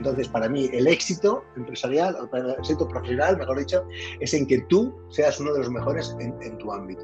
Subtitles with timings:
[0.00, 3.86] Entonces, para mí, el éxito empresarial, el éxito profesional, mejor dicho,
[4.18, 7.02] es en que tú seas uno de los mejores en, tu ámbito.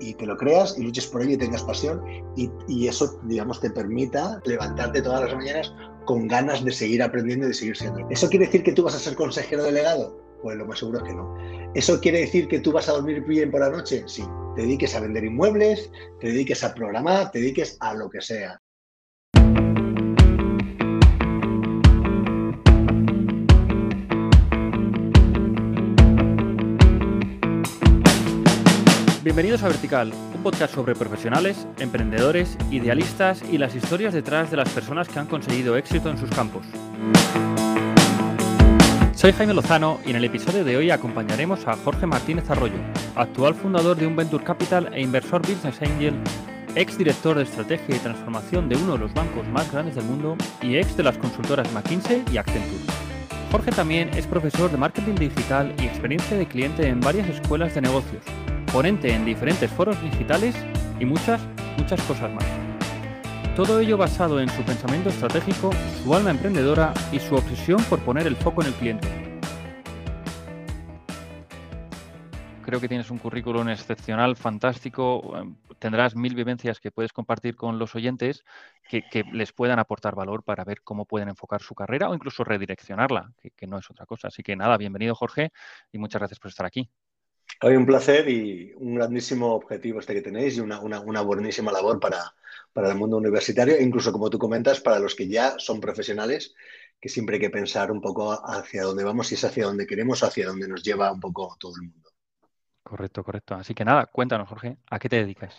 [0.00, 2.02] Y te lo creas y luches por ello y tengas pasión
[2.36, 5.72] y, y, eso, digamos, te permita levantarte todas las mañanas
[6.04, 8.00] con ganas de seguir aprendiendo y de seguir siendo.
[8.10, 10.20] ¿Eso quiere decir que tú vas a ser consejero delegado?
[10.42, 11.36] Pues lo más seguro es que no.
[11.76, 14.02] ¿Eso quiere decir que tú vas a dormir bien por la noche?
[14.08, 14.24] Sí.
[14.56, 18.60] Te dediques a vender inmuebles, te dediques a programar, te dediques a lo que sea.
[29.24, 34.68] Bienvenidos a Vertical, un podcast sobre profesionales, emprendedores, idealistas y las historias detrás de las
[34.70, 36.66] personas que han conseguido éxito en sus campos.
[39.14, 42.80] Soy Jaime Lozano y en el episodio de hoy acompañaremos a Jorge Martínez Arroyo,
[43.14, 46.14] actual fundador de un Venture Capital e inversor Business Angel,
[46.74, 50.36] ex director de estrategia y transformación de uno de los bancos más grandes del mundo
[50.60, 52.92] y ex de las consultoras McKinsey y Accenture.
[53.52, 57.82] Jorge también es profesor de marketing digital y experiencia de cliente en varias escuelas de
[57.82, 58.24] negocios
[58.72, 60.56] ponente en diferentes foros digitales
[60.98, 61.42] y muchas,
[61.76, 62.44] muchas cosas más.
[63.54, 65.70] Todo ello basado en su pensamiento estratégico,
[66.02, 69.08] su alma emprendedora y su obsesión por poner el foco en el cliente.
[72.64, 75.36] Creo que tienes un currículum excepcional, fantástico.
[75.36, 78.42] Em, tendrás mil vivencias que puedes compartir con los oyentes
[78.88, 83.32] que, les puedan aportar valor para ver cómo pueden enfocar su carrera o incluso redireccionarla,
[83.54, 84.28] que no es otra cosa.
[84.28, 85.52] Así que nada, bienvenido Jorge
[85.92, 86.88] y muchas gracias por estar aquí.
[87.60, 90.78] Hoy un placer y un grandísimo objetivo este que tenéis y una,
[91.22, 92.34] buenísima labor para,
[92.74, 96.54] el mundo universitario, e incluso como tú comentas, para los que ya son profesionales,
[97.00, 100.22] que siempre hay que pensar un poco hacia dónde vamos, si es hacia dónde queremos
[100.22, 102.10] o hacia dónde nos lleva un poco todo el mundo.
[102.82, 103.54] Correcto, correcto.
[103.54, 105.54] Así que nada, cuéntanos, Jorge, ¿a qué te dedicas?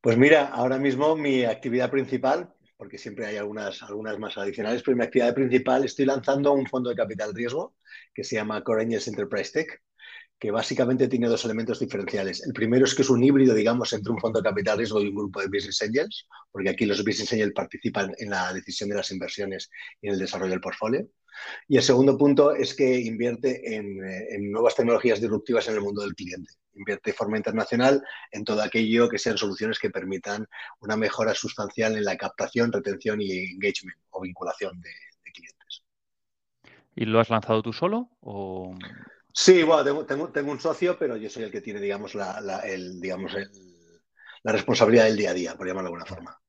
[0.00, 4.96] Pues mira, ahora mismo mi actividad principal, porque siempre hay algunas, algunas más adicionales, pero
[4.96, 7.74] mi actividad principal estoy lanzando un fondo de capital riesgo
[8.14, 9.82] que se llama Core Enterprise Tech
[10.38, 12.44] que básicamente tiene dos elementos diferenciales.
[12.46, 15.08] El primero es que es un híbrido, digamos, entre un fondo de capital riesgo y
[15.08, 18.96] un grupo de business angels, porque aquí los business angels participan en la decisión de
[18.96, 21.08] las inversiones y en el desarrollo del portfolio.
[21.68, 26.02] Y el segundo punto es que invierte en, en, nuevas tecnologías disruptivas en el mundo
[26.02, 26.52] del cliente.
[26.74, 30.46] Invierte de forma internacional en todo aquello que sean soluciones que permitan
[30.80, 34.90] una mejora sustancial en la captación, retención y engagement o vinculación de,
[35.24, 35.82] de clientes.
[36.94, 38.10] ¿Y lo has lanzado tú solo?
[38.20, 38.74] O...
[39.38, 42.98] Sí, bueno, tengo, tengo, un socio, pero yo soy el que tiene, digamos, la, el,
[43.02, 43.36] digamos
[44.42, 46.40] la responsabilidad del día a día, por llamarlo de alguna forma.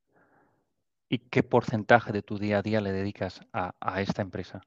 [1.10, 4.62] ¿Y qué porcentaje de tu día a día le dedicas a, esta empresa?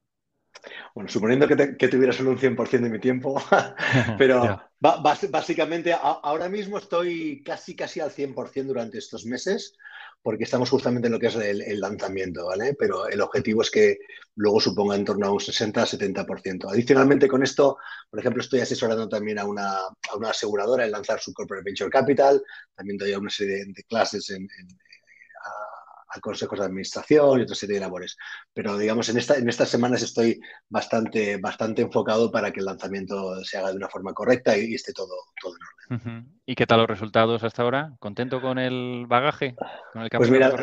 [0.93, 3.41] Bueno, suponiendo que, que tuviera solo un 100% de mi tiempo,
[4.19, 9.75] pero básicamente ahora mismo estoy casi, casi al 100% durante estos meses,
[10.23, 12.75] porque estamos justamente en lo que es el, lanzamiento, ¿vale?
[12.77, 13.97] Pero el objetivo es que
[14.35, 16.71] luego suponga en torno a un 60-70%.
[16.71, 17.77] Adicionalmente con esto,
[18.09, 19.79] por ejemplo, estoy asesorando también a una,
[20.29, 22.41] aseguradora en lanzar su Corporate Venture Capital,
[22.75, 24.47] también doy una serie de, clases en,
[26.13, 28.17] a consejos de administración y otra serie de labores.
[28.53, 30.39] Pero digamos, en, esta, en estas semanas estoy
[30.69, 34.93] bastante, bastante enfocado para que el lanzamiento se haga de una forma correcta y, esté
[34.93, 36.41] todo, todo en orden.
[36.45, 37.93] ¿Y qué tal los resultados hasta ahora?
[37.99, 39.55] ¿Contento con el bagaje?
[39.93, 40.53] ¿Con el pues mira,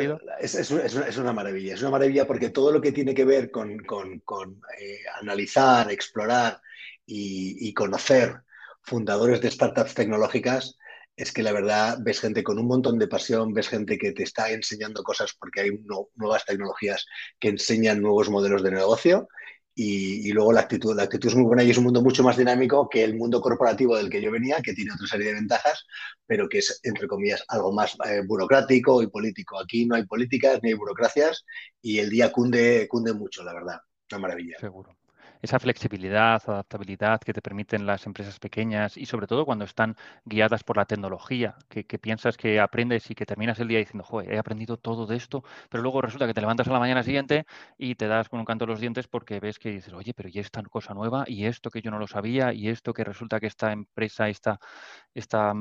[0.40, 1.74] es, es, es, una maravilla.
[1.74, 5.90] Es una maravilla porque todo lo que tiene que ver con, con, con eh, analizar,
[5.90, 6.60] explorar
[7.06, 8.42] y, y conocer
[8.82, 10.78] fundadores de startups tecnológicas
[11.18, 14.22] es que la verdad ves gente con un montón de pasión, ves gente que te
[14.22, 15.70] está enseñando cosas porque hay
[16.14, 17.06] nuevas tecnologías
[17.40, 19.28] que enseñan nuevos modelos de negocio
[19.74, 22.36] y, luego la actitud, la actitud es muy buena y es un mundo mucho más
[22.36, 25.84] dinámico que el mundo corporativo del que yo venía, que tiene otra serie de ventajas,
[26.26, 29.60] pero que es, entre comillas, algo más eh, burocrático y político.
[29.60, 31.44] Aquí no hay políticas ni hay burocracias
[31.80, 33.78] y el día cunde, cunde mucho, la verdad.
[34.10, 34.56] Una maravilla.
[34.58, 34.97] Seguro
[35.42, 40.64] esa flexibilidad, adaptabilidad que te permiten las empresas pequeñas y sobre todo cuando están guiadas
[40.64, 44.38] por la tecnología, que, piensas que aprendes y que terminas el día diciendo, joder, he
[44.38, 47.46] aprendido todo de esto, pero luego resulta que te levantas a la mañana siguiente
[47.76, 50.28] y te das con un canto de los dientes porque ves que dices, oye, pero
[50.28, 53.40] y esta cosa nueva y esto que yo no lo sabía y esto que resulta
[53.40, 54.58] que esta empresa, esta,
[55.14, 55.52] esta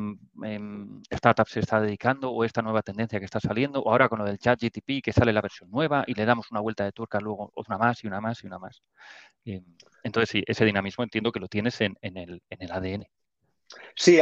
[0.44, 4.19] em, startup se está dedicando o esta nueva tendencia que está saliendo o ahora con
[4.19, 6.92] lo del chat GTP que sale la versión nueva y le damos una vuelta de
[6.92, 8.81] tuerca luego una más y una más y una más.
[9.46, 9.63] Em,
[10.08, 12.42] entonces, sí, ese dinamismo entiendo que lo tienes en, el,
[12.72, 13.06] ADN.
[13.94, 14.19] Sí,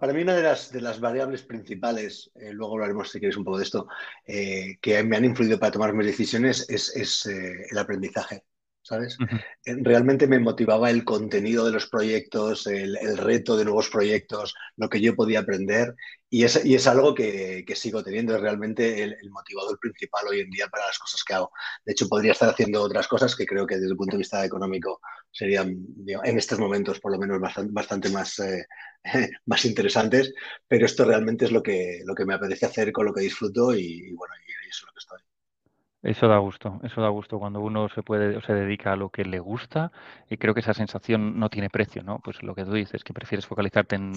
[0.00, 3.44] para mí una de las, de las variables principales, eh, luego hablaremos si quieres un
[3.44, 3.86] poco de esto,
[4.26, 8.42] eh, que me han influido para tomar mis decisiones es, eh, el aprendizaje.
[8.88, 9.18] ¿Sabes?
[9.66, 14.88] Eh, realmente me motivaba el contenido de los proyectos, el, reto de nuevos proyectos, lo
[14.88, 15.94] que yo podía aprender
[16.30, 20.50] y es, y es algo que, sigo teniendo, es realmente el, motivador principal hoy en
[20.50, 21.50] día para las cosas que hago.
[21.84, 24.42] De hecho, podría estar haciendo otras cosas que creo que desde el punto de vista
[24.42, 25.00] económico
[25.30, 25.76] serían,
[26.06, 28.66] en estos momentos, por lo menos, bastante, bastante más, eh,
[29.46, 30.32] más interesantes,
[30.66, 33.74] pero esto realmente es lo que, lo que me apetece hacer, con lo que disfruto
[33.74, 35.27] y, bueno, y eso es lo que estoy.
[36.08, 39.10] Eso da gusto, eso da gusto cuando uno se puede o se dedica a lo
[39.10, 39.92] que le gusta
[40.30, 42.18] y creo que esa sensación no tiene precio, ¿no?
[42.20, 44.14] Pues lo que tú dices, que prefieres focalizarte en,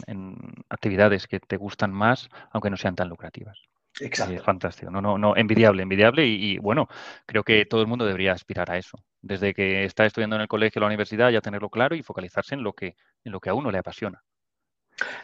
[0.69, 3.59] actividades que te gustan más, aunque no sean tan lucrativas.
[3.99, 4.41] Exacto.
[4.41, 6.87] fantástico, no, no, no, envidiable, envidiable y, bueno,
[7.25, 8.97] creo que todo el mundo debería aspirar a eso.
[9.21, 12.55] Desde que está estudiando en el colegio o la universidad, ya tenerlo claro y focalizarse
[12.55, 12.95] en lo que,
[13.25, 14.23] en lo que a uno le apasiona.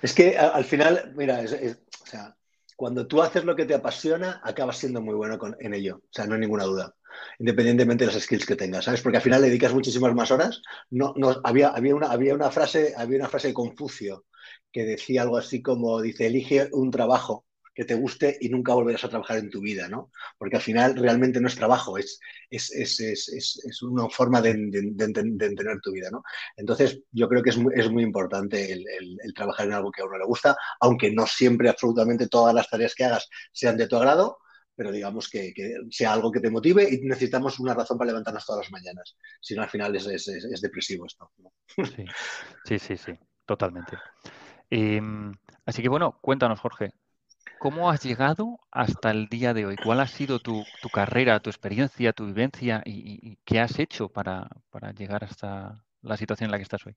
[0.02, 2.37] Es que al final, mira, o sea,
[2.77, 5.97] cuando tú haces lo que te apasiona, acabas siendo muy bueno en ello.
[5.97, 6.95] O sea, no hay ninguna duda.
[7.39, 9.01] Independientemente de las skills que tengas, ¿sabes?
[9.01, 10.62] Porque al final le dedicas muchísimas más horas.
[10.91, 14.25] No, no, había, había, una, había, una frase, había una frase de Confucio
[14.71, 17.46] que decía algo así como, dice, elige un trabajo
[17.77, 20.09] que te guste y nunca volverás a trabajar en tu vida, ¿no?
[20.35, 22.19] Porque al final realmente no es trabajo, es,
[22.50, 26.24] es, es, es una forma de, de, entender tu vida, ¿no?
[26.56, 28.83] Entonces, yo creo que es muy, es muy importante el,
[29.24, 32.68] el, trabajar en algo que a uno le gusta, aunque no siempre absolutamente todas las
[32.68, 34.39] tareas que hagas sean de tu agrado,
[34.75, 38.44] pero digamos que, que, sea algo que te motive y necesitamos una razón para levantarnos
[38.44, 39.15] todas las mañanas.
[39.39, 41.30] Si no, al final es, es, es depresivo esto.
[41.75, 42.06] Sí,
[42.65, 43.12] sí, sí, sí,
[43.45, 44.00] totalmente.
[44.68, 45.31] Em,
[45.63, 46.91] así que bueno, cuéntanos, Jorge,
[47.59, 49.75] ¿Cómo has llegado hasta el día de hoy?
[49.83, 50.63] ¿Cuál ha sido tu,
[50.94, 54.49] carrera, tu experiencia, tu vivencia y, qué has hecho para,
[54.97, 56.95] llegar hasta la situación en la que estás hoy?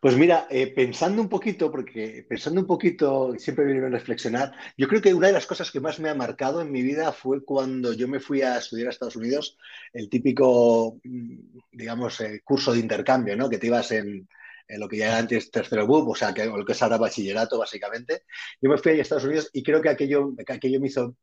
[0.00, 4.88] Pues mira, eh, pensando un poquito, porque pensando un poquito, siempre viene a reflexionar, yo
[4.88, 7.44] creo que una de las cosas que más me ha marcado en mi vida fue
[7.44, 9.56] cuando yo me fui a estudiar a Estados Unidos,
[9.92, 13.48] el típico, mm, digamos, eh, curso de intercambio, ¿no?
[13.48, 14.26] Que te ibas en,
[14.72, 16.96] en lo que ya era antes tercero BUP, o sea, que, lo que es ahora
[16.96, 18.24] bachillerato, básicamente.
[18.60, 21.16] Yo me fui a Estados Unidos y creo que aquello, aquello me hizo,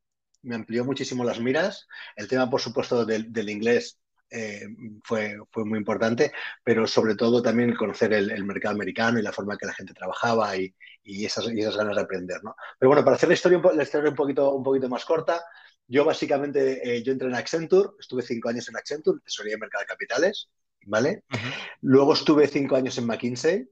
[0.44, 1.88] me amplió muchísimo las miras.
[2.16, 4.00] El tema, por supuesto, del, del inglés
[4.30, 4.68] eh,
[5.04, 6.32] fue, fue muy importante,
[6.64, 10.56] pero sobre todo también conocer el, mercado americano y la forma que la gente trabajaba
[10.56, 12.56] y, y, esas, y esas ganas de aprender, ¿no?
[12.78, 15.44] Pero bueno, para hacer la historia, la historia un, poquito, un poquito más corta,
[15.88, 19.82] yo básicamente, eh, yo entré en Accenture, estuve cinco años en Accenture, tesorería de mercado
[19.82, 20.50] de capitales,
[20.90, 21.24] ¿vale?
[21.82, 23.70] Luego estuve cinco años en McKinsey,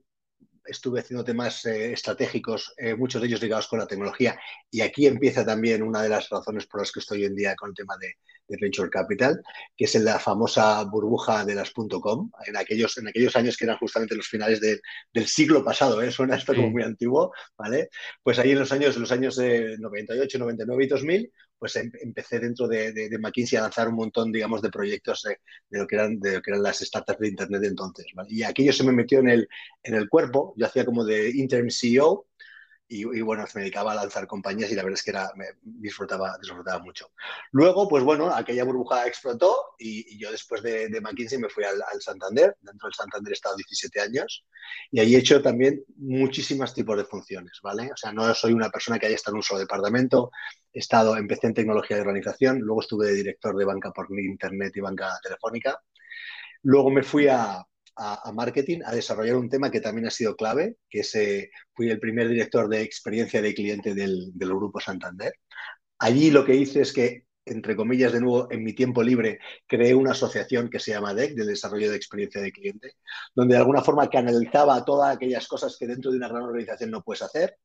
[0.67, 5.07] estuve haciendo temas eh, estratégicos, eh, muchos de ellos ligados con la tecnología, y aquí
[5.07, 7.75] empieza también una de las razones por las que estoy hoy en día con el
[7.75, 8.13] tema de,
[8.49, 9.41] Venture Capital,
[9.75, 13.65] que es en la famosa burbuja de las .com, en aquellos, en aquellos años que
[13.65, 16.11] eran justamente los finales del siglo pasado, ¿eh?
[16.11, 17.89] suena esto como muy antiguo, ¿vale?
[18.23, 22.39] Pues ahí en los años, los años de 98, 99 y 2000, pues em, empecé
[22.39, 25.39] dentro de, McKinsey a lanzar un montón, digamos, de proyectos de,
[25.77, 28.05] lo, que eran, de lo que eran las startups de Internet de entonces.
[28.29, 29.47] Y aquello se me metió en el,
[29.83, 30.53] en el cuerpo.
[30.57, 32.27] Yo hacía como de interim CEO
[32.89, 36.37] y, bueno, me dedicaba a lanzar compañías y la verdad es que era, me disfrutaba,
[36.39, 37.11] disfrutaba mucho.
[37.51, 41.81] Luego, pues bueno, aquella burbuja explotó y, yo después de, de, McKinsey me fui al,
[41.99, 42.55] Santander.
[42.61, 44.45] Dentro del Santander he estado 17 años
[44.91, 47.91] y ahí he hecho también muchísimos tipos de funciones, ¿vale?
[47.91, 50.31] O sea, no soy una persona que haya estado en un solo departamento.
[50.71, 54.71] He estado, empecé en tecnología de organización, luego estuve de director de banca por internet
[54.75, 55.81] y banca telefónica.
[56.63, 57.65] Luego me fui a,
[57.97, 61.89] a, marketing, a desarrollar un tema que también ha sido clave, que es, eh, fui
[61.89, 65.33] el primer director de experiencia de cliente del, del Grupo Santander.
[65.99, 69.95] Allí lo que hice es que entre comillas, de nuevo, en mi tiempo libre, creé
[69.95, 72.95] una asociación que se llama DEC, de Desarrollo de Experiencia de Cliente,
[73.33, 77.01] donde de alguna forma canalizaba todas aquellas cosas que dentro de una gran organización no
[77.01, 77.57] puedes hacer,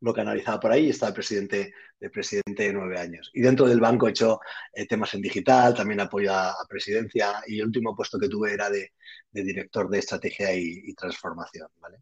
[0.00, 3.30] lo canalizaba por ahí y estaba presidente, de presidente de nueve años.
[3.34, 4.40] Y dentro del banco he hecho
[4.72, 8.70] eh, temas en digital, también apoyo a, presidencia y el último puesto que tuve era
[8.70, 8.92] de,
[9.32, 11.68] director de estrategia y, transformación.
[11.80, 11.98] ¿vale?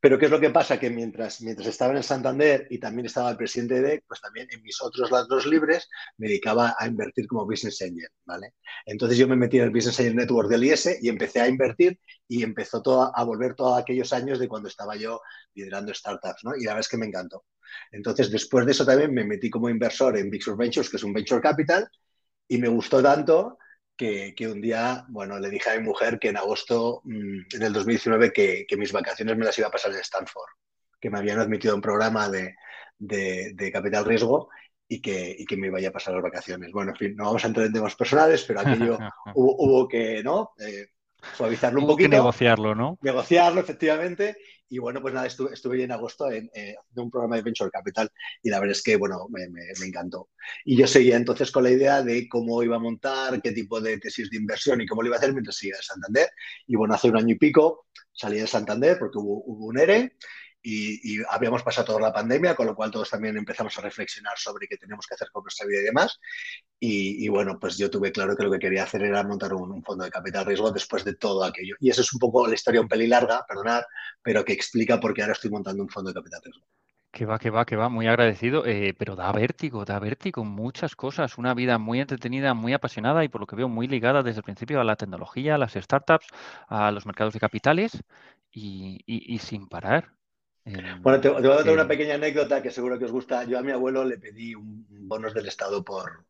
[0.00, 0.78] Pero ¿qué es lo que pasa?
[0.78, 4.46] Que mientras, mientras estaba en el Santander y también estaba el presidente de pues también
[4.50, 8.08] en mis otros lados libres me dedicaba a invertir como business angel.
[8.24, 8.54] ¿vale?
[8.86, 11.98] Entonces yo me metí en el Business Angel Network del IES y empecé a invertir
[12.30, 15.20] y empezó todo, a volver todos aquellos años de cuando estaba yo
[15.52, 16.44] liderando startups.
[16.44, 16.54] ¿no?
[16.54, 17.44] Y la verdad es que me encantó.
[17.90, 21.02] Entonces, después de eso también me metí como inversor en Big Sur Ventures, que es
[21.02, 21.88] un venture capital,
[22.46, 23.58] y me gustó tanto
[23.96, 27.72] que, un día, bueno, le dije a mi mujer que en agosto, mm, en el
[27.72, 30.50] 2019, que, mis vacaciones me las iba a pasar en Stanford,
[31.00, 32.54] que me habían admitido un programa de,
[33.72, 34.50] capital riesgo
[34.86, 36.70] y que, que, me iba a pasar las vacaciones.
[36.70, 38.98] Bueno, en fin, no vamos a entrar en temas personales, pero aquello
[39.34, 40.52] hubo, que, ¿no?
[40.60, 40.86] Eh,
[41.36, 42.10] suavizarlo un poquito.
[42.10, 42.98] Que negociarlo, ¿no?
[43.02, 44.36] Negociarlo, efectivamente.
[44.72, 48.08] Y bueno, pues nada, estuve, estuve en agosto en, eh, un programa de Venture Capital
[48.40, 49.48] y la verdad es que, bueno, me,
[49.84, 50.28] encantó.
[50.64, 53.98] Y yo seguía entonces con la idea de cómo iba a montar, qué tipo de
[53.98, 56.28] tesis de inversión y cómo lo iba a hacer mientras seguía en Santander.
[56.68, 60.12] Y bueno, hace un año y pico salí de Santander porque hubo, hubo un ERE
[60.62, 64.66] y, habíamos pasado toda la pandemia, con lo cual todos también empezamos a reflexionar sobre
[64.66, 66.18] qué tenemos que hacer con nuestra vida y demás.
[66.78, 70.04] Y, bueno, pues yo tuve claro que lo que quería hacer era montar un, fondo
[70.04, 71.76] de capital riesgo después de todo aquello.
[71.80, 73.82] Y eso es un poco la historia un pelín larga, perdonad,
[74.22, 76.66] pero que explica por qué ahora estoy montando un fondo de capital riesgo.
[77.12, 80.94] Que va, que va, que va, muy agradecido, eh, pero da vértigo, da vértigo, muchas
[80.94, 84.38] cosas, una vida muy entretenida, muy apasionada y por lo que veo muy ligada desde
[84.38, 86.28] el principio a la tecnología, a las startups,
[86.68, 88.00] a los mercados de capitales
[88.52, 90.19] y sin parar.
[91.00, 93.44] Bueno, te, voy a dar una pequeña anécdota que seguro que os gusta.
[93.44, 96.24] Yo a mi abuelo le pedí un bonos del Estado por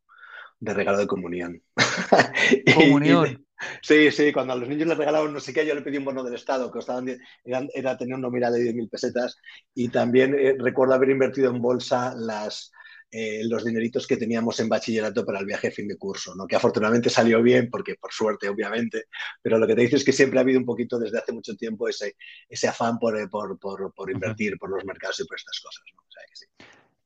[0.60, 1.62] de regalo de comunión.
[2.74, 3.46] ¿Comunión?
[3.82, 6.04] sí, sí, cuando a los niños les regalaban no sé qué, yo le pedí un
[6.04, 7.08] bono del Estado, que costaban,
[7.44, 9.38] era, era tener una mira de 10.000 pesetas.
[9.74, 12.72] Y también eh, recuerdo haber invertido en bolsa las,
[13.12, 16.46] eh, los dineritos que teníamos en bachillerato para el viaje de fin de curso, ¿no?
[16.46, 19.06] que afortunadamente salió bien, porque por suerte, obviamente,
[19.42, 21.56] pero lo que te dice es que siempre ha habido un poquito desde hace mucho
[21.56, 22.14] tiempo ese,
[22.48, 25.82] ese afán por, eh, por, por, invertir por los mercados y por estas cosas.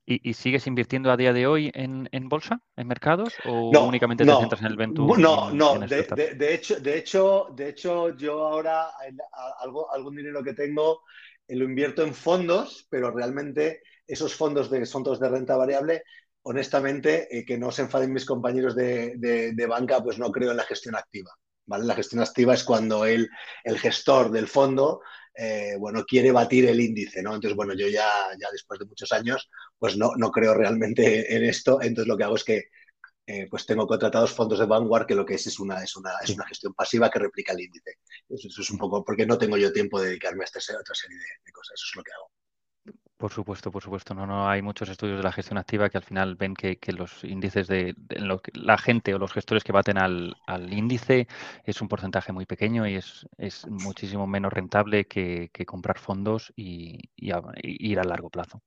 [0.07, 4.31] ¿Y, sigues invirtiendo a día de hoy en, en bolsa, en mercados, o únicamente te
[4.31, 5.19] centras en el Venture?
[5.19, 5.87] No, no, de,
[6.35, 8.89] de, hecho, de, hecho, de hecho, yo ahora
[9.59, 11.01] algo, algún dinero que tengo
[11.47, 16.03] eh, lo invierto en fondos, pero realmente esos fondos de, fondos de renta variable,
[16.43, 20.63] honestamente, eh, que no se enfaden mis compañeros de, banca, pues no creo en la
[20.63, 21.31] gestión activa.
[21.65, 21.85] ¿vale?
[21.85, 23.29] La gestión activa es cuando el,
[23.63, 25.01] el gestor del fondo
[25.37, 27.35] eh, bueno, quiere batir el índice, ¿no?
[27.35, 28.09] Entonces, bueno, yo ya,
[28.39, 31.81] ya después de muchos años, pues no, no creo realmente en esto.
[31.81, 32.63] Entonces, lo que hago es que
[33.27, 36.11] eh, pues tengo contratados fondos de Vanguard que lo que es es una, es una,
[36.23, 37.97] es una gestión pasiva que replica el índice.
[38.29, 41.17] Eso, es un poco porque no tengo yo tiempo de dedicarme a esta otra serie
[41.17, 41.73] de cosas.
[41.75, 42.29] Eso es lo que hago.
[43.17, 44.13] Por supuesto, por supuesto.
[44.13, 47.23] No, no hay muchos estudios de la gestión activa que al final ven que, los
[47.23, 47.95] índices de,
[48.53, 50.35] la gente o los gestores que baten al,
[50.69, 51.27] índice
[51.63, 56.99] es un porcentaje muy pequeño y es, es muchísimo menos rentable que, comprar fondos y,
[57.15, 58.61] ir a largo plazo.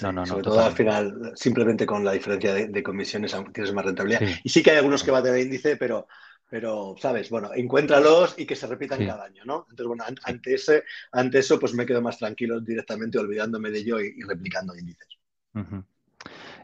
[0.00, 4.22] no, no, sobre todo al final, simplemente con la diferencia de, comisiones tienes más rentabilidad.
[4.42, 6.06] Y sí que hay algunos que baten el índice, pero
[6.54, 7.30] pero, ¿sabes?
[7.30, 9.66] Bueno, encuéntralos y que se repitan cada año, ¿no?
[9.70, 13.98] Entonces, bueno, ante, ese, ante eso, pues me quedo más tranquilo directamente olvidándome de yo
[13.98, 15.18] y, replicando índices.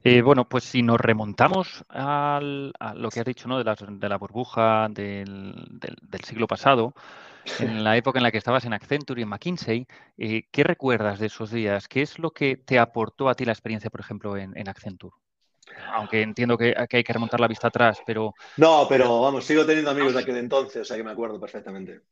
[0.04, 3.58] Eh, bueno, pues si nos remontamos a lo que has dicho, ¿no?
[3.58, 6.94] De la, de la burbuja del, del, siglo pasado,
[7.58, 11.18] en la época en la que estabas en Accenture y en McKinsey, eh, ¿qué recuerdas
[11.18, 11.88] de esos días?
[11.88, 15.16] ¿Qué es lo que te aportó a ti la experiencia, por ejemplo, en, en Accenture?
[15.92, 18.34] Aunque entiendo que, hay que remontar la vista atrás, pero...
[18.56, 22.02] No, pero vamos, sigo teniendo amigos de aquel entonces, o sea que me acuerdo perfectamente.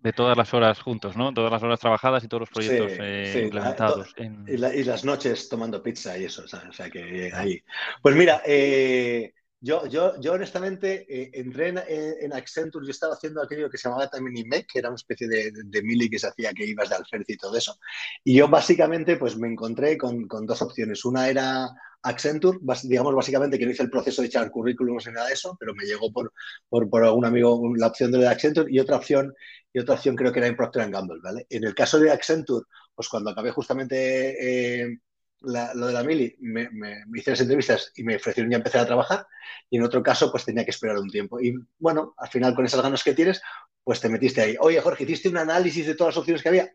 [0.00, 1.34] De todas las horas juntos, ¿no?
[1.34, 4.14] Todas las horas trabajadas y todos los proyectos eh, implementados.
[4.46, 7.60] Y, las noches tomando pizza y eso, o sea, que ahí.
[8.00, 11.74] Pues mira, eh, yo, yo, yo honestamente eh, entré
[12.20, 15.26] en, Accenture, yo estaba haciendo aquello que se llamaba también IMEC, que era una especie
[15.26, 17.76] de, de, mili que se hacía que ibas de alférez y todo eso.
[18.22, 21.04] Y yo básicamente pues me encontré con, con dos opciones.
[21.04, 21.70] Una era
[22.02, 25.56] Accenture, digamos básicamente que no hice el proceso de echar currículums ni nada de eso,
[25.58, 26.32] pero me llegó por,
[26.68, 29.34] por, por algún amigo la opción de Accenture y otra opción,
[29.72, 31.46] y otra opción creo que era en Procter Gamble, ¿vale?
[31.50, 32.64] En el caso de Accenture,
[32.94, 34.98] pues cuando acabé justamente eh,
[35.40, 38.86] lo de la mili, me, me, hice las entrevistas y me ofrecieron ya empezar a
[38.86, 39.26] trabajar
[39.70, 41.40] y en otro caso pues tenía que esperar un tiempo.
[41.40, 43.40] Y bueno, al final con esas ganas que tienes,
[43.84, 44.56] pues te metiste ahí.
[44.60, 46.72] Oye, Jorge, ¿hiciste un análisis de todas las opciones que había?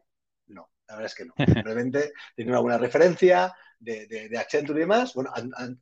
[0.48, 1.34] No, la verdad es que no.
[1.46, 5.14] Simplemente tenía una buena referencia, de, de, Accenture y demás.
[5.14, 5.32] Bueno,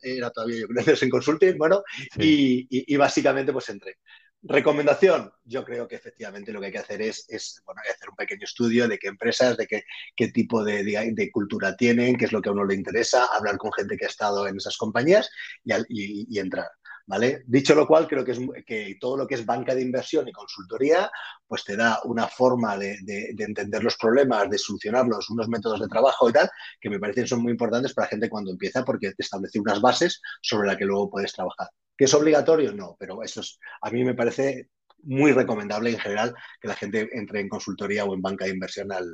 [0.01, 1.83] era todavía yo creo en consulting, bueno,
[2.17, 3.97] y, básicamente pues entré.
[4.43, 8.15] Recomendación, yo creo que efectivamente lo que hay que hacer es, es bueno, hacer un
[8.15, 9.83] pequeño estudio de qué empresas, de qué,
[10.15, 13.57] qué tipo de, de, cultura tienen, qué es lo que a uno le interesa, hablar
[13.57, 15.29] con gente que ha estado en esas compañías
[15.63, 16.69] y, y entrar.
[17.11, 17.43] ¿Vale?
[17.45, 20.31] Dicho lo cual, creo que, es, que todo lo que es banca de inversión y
[20.31, 21.11] consultoría,
[21.45, 22.95] pues te da una forma de,
[23.37, 26.49] entender los problemas, de solucionarlos, unos métodos de trabajo y tal,
[26.79, 29.81] que me parecen son muy importantes para la gente cuando empieza, porque te establece unas
[29.81, 31.67] bases sobre las que luego puedes trabajar.
[31.97, 32.71] ¿Que es obligatorio?
[32.71, 34.69] No, pero eso es, a mí me parece
[35.03, 38.89] muy recomendable en general que la gente entre en consultoría o en banca de inversión
[38.93, 39.05] al,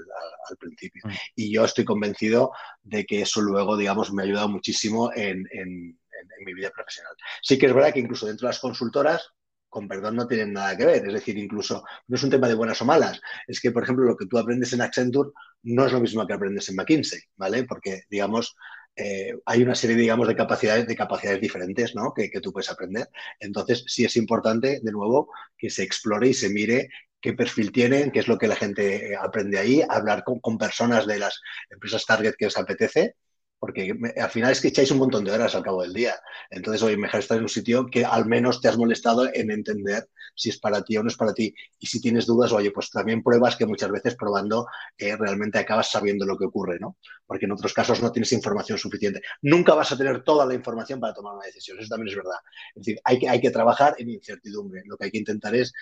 [0.60, 1.02] principio.
[1.04, 1.12] Mm.
[1.36, 2.52] Y yo estoy convencido
[2.84, 5.98] de que eso luego, digamos, me ha ayudado muchísimo en en,
[6.46, 7.14] mi vida profesional.
[7.42, 9.34] Sí que es verdad que incluso dentro de las consultoras,
[9.70, 11.06] con perdón, no tienen nada que ver.
[11.06, 13.20] Es decir, incluso no es un tema de buenas o malas.
[13.48, 15.32] Es que, por ejemplo, lo que tú aprendes en Accenture
[15.64, 17.64] no es lo mismo que aprendes en McKinsey, ¿vale?
[17.66, 18.56] Porque, digamos,
[18.96, 22.14] eh, hay una serie, digamos, de capacidades, de capacidades diferentes, ¿no?
[22.14, 23.08] Que, que, tú puedes aprender.
[23.40, 26.90] Entonces, sí es importante, de nuevo, que se explore y se mire
[27.22, 30.58] qué perfil tienen, qué es lo que la gente eh, aprende ahí, hablar con, con
[30.58, 33.16] personas de las empresas target que os apetece
[33.60, 36.16] porque al final es que echáis un montón de horas al cabo del día.
[36.50, 40.08] Entonces, oye, mejor estar en un sitio que al menos te has molestado en entender
[40.36, 41.54] si es para ti o no es para ti.
[41.80, 45.90] Y si tienes dudas, oye, pues también pruebas que muchas veces probando eh, realmente acabas
[45.90, 46.98] sabiendo lo que ocurre, ¿no?
[47.26, 49.22] Porque en otros casos no tienes información suficiente.
[49.42, 52.38] Nunca vas a tener toda la información para tomar una decisión, eso también es verdad.
[52.76, 54.84] Es decir, hay que, hay que trabajar en incertidumbre.
[54.86, 55.74] Lo que hay que intentar es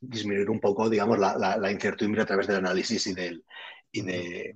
[0.00, 3.44] disminuir un poco, digamos, la, la, incertidumbre a través del análisis y del,
[3.90, 4.54] y de,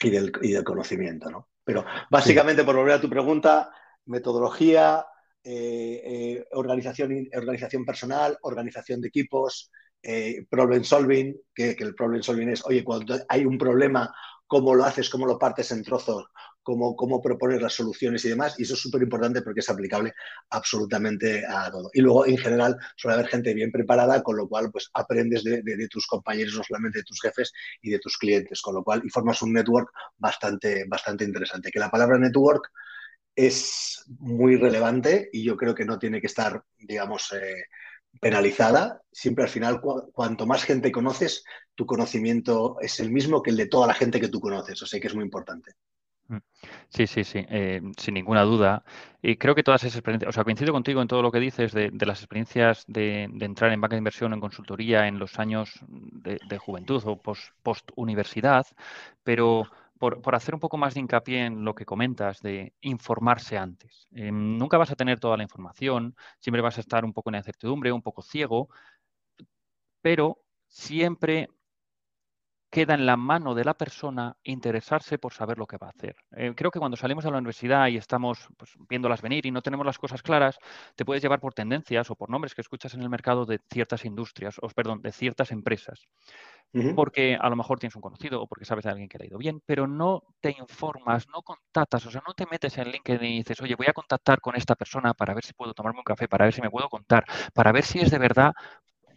[0.00, 1.48] y del, y del conocimiento, ¿no?
[1.64, 3.70] Pero básicamente, por volver a tu pregunta,
[4.06, 5.04] metodología,
[5.42, 9.70] eh, eh, organización, organización personal, organización de equipos,
[10.02, 14.14] eh, problem solving, que, que, el problem solving es, oye, cuando hay un problema,
[14.46, 15.10] ¿cómo lo haces?
[15.10, 16.26] ¿Cómo lo partes en trozos?
[16.66, 18.56] Cómo, cómo proponer las soluciones y demás.
[18.58, 20.12] Y eso es súper importante porque es aplicable
[20.50, 21.90] absolutamente a todo.
[21.92, 25.62] Y luego, en general, suele haber gente bien preparada, con lo cual, pues aprendes de,
[25.62, 29.00] de, tus compañeros, no solamente de tus jefes y de tus clientes, con lo cual,
[29.04, 31.70] y formas un network bastante, bastante interesante.
[31.70, 32.68] Que la palabra network
[33.36, 37.66] es muy relevante y yo creo que no tiene que estar, digamos, eh,
[38.20, 39.00] penalizada.
[39.12, 41.44] Siempre al final, cu cuanto más gente conoces,
[41.76, 44.82] tu conocimiento es el mismo que el de toda la gente que tú conoces.
[44.82, 45.72] O sea que es muy importante.
[46.28, 46.38] Mm.
[46.88, 48.84] Sí, sí, sí, eh, sin ninguna duda.
[49.22, 51.72] Y creo que todas esas experiencias, o sea, coincido contigo en todo lo que dices
[51.72, 56.58] de, las experiencias de, entrar en banca de inversión, en consultoría en los años de,
[56.58, 57.20] juventud o
[57.62, 58.66] post-universidad,
[59.22, 59.64] pero
[59.98, 64.08] por, hacer un poco más de hincapié en lo que comentas de informarse antes.
[64.12, 67.36] Eh, nunca vas a tener toda la información, siempre vas a estar un poco en
[67.36, 68.68] incertidumbre, un poco ciego,
[70.02, 71.48] pero siempre
[72.76, 76.14] queda en la mano de la persona interesarse por saber lo que va a hacer.
[76.36, 79.62] Eh, creo que cuando salimos a la universidad y estamos pues, viéndolas venir y no
[79.62, 80.58] tenemos las cosas claras,
[80.94, 84.04] te puedes llevar por tendencias o por nombres que escuchas en el mercado de ciertas
[84.04, 86.06] industrias, o perdón, de ciertas empresas.
[86.94, 89.28] Porque a lo mejor tienes un conocido o porque sabes de alguien que le ha
[89.28, 93.32] ido bien, pero no te informas, no contactas, o sea, no te metes en LinkedIn
[93.32, 96.04] y dices, oye, voy a contactar con esta persona para ver si puedo tomarme un
[96.04, 98.52] café, para ver si me puedo contar, para ver si es de verdad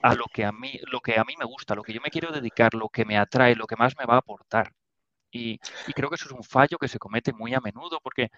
[0.01, 2.09] a lo que a mí, lo que a mí me gusta, lo que yo me
[2.09, 4.71] quiero dedicar, lo que me atrae, lo que más me va a aportar.
[5.31, 5.59] Y,
[5.93, 8.29] creo que eso es un fallo que se comete muy a menudo porque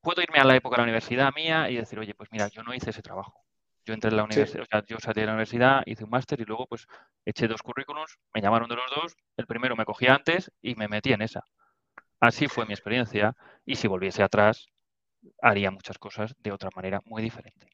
[0.00, 2.62] puedo irme a la época de la universidad mía y decir, oye, pues mira, yo
[2.62, 3.44] no hice ese trabajo.
[3.84, 6.40] Yo entré en la universidad, o sea, yo salí de la universidad, hice un máster
[6.40, 6.86] y luego pues
[7.24, 10.88] eché dos currículums, me llamaron de los dos, el primero me cogí antes y me
[10.88, 11.44] metí en esa.
[12.20, 14.66] Así fue mi experiencia y si volviese atrás
[15.42, 17.68] haría muchas cosas de otra manera muy diferente.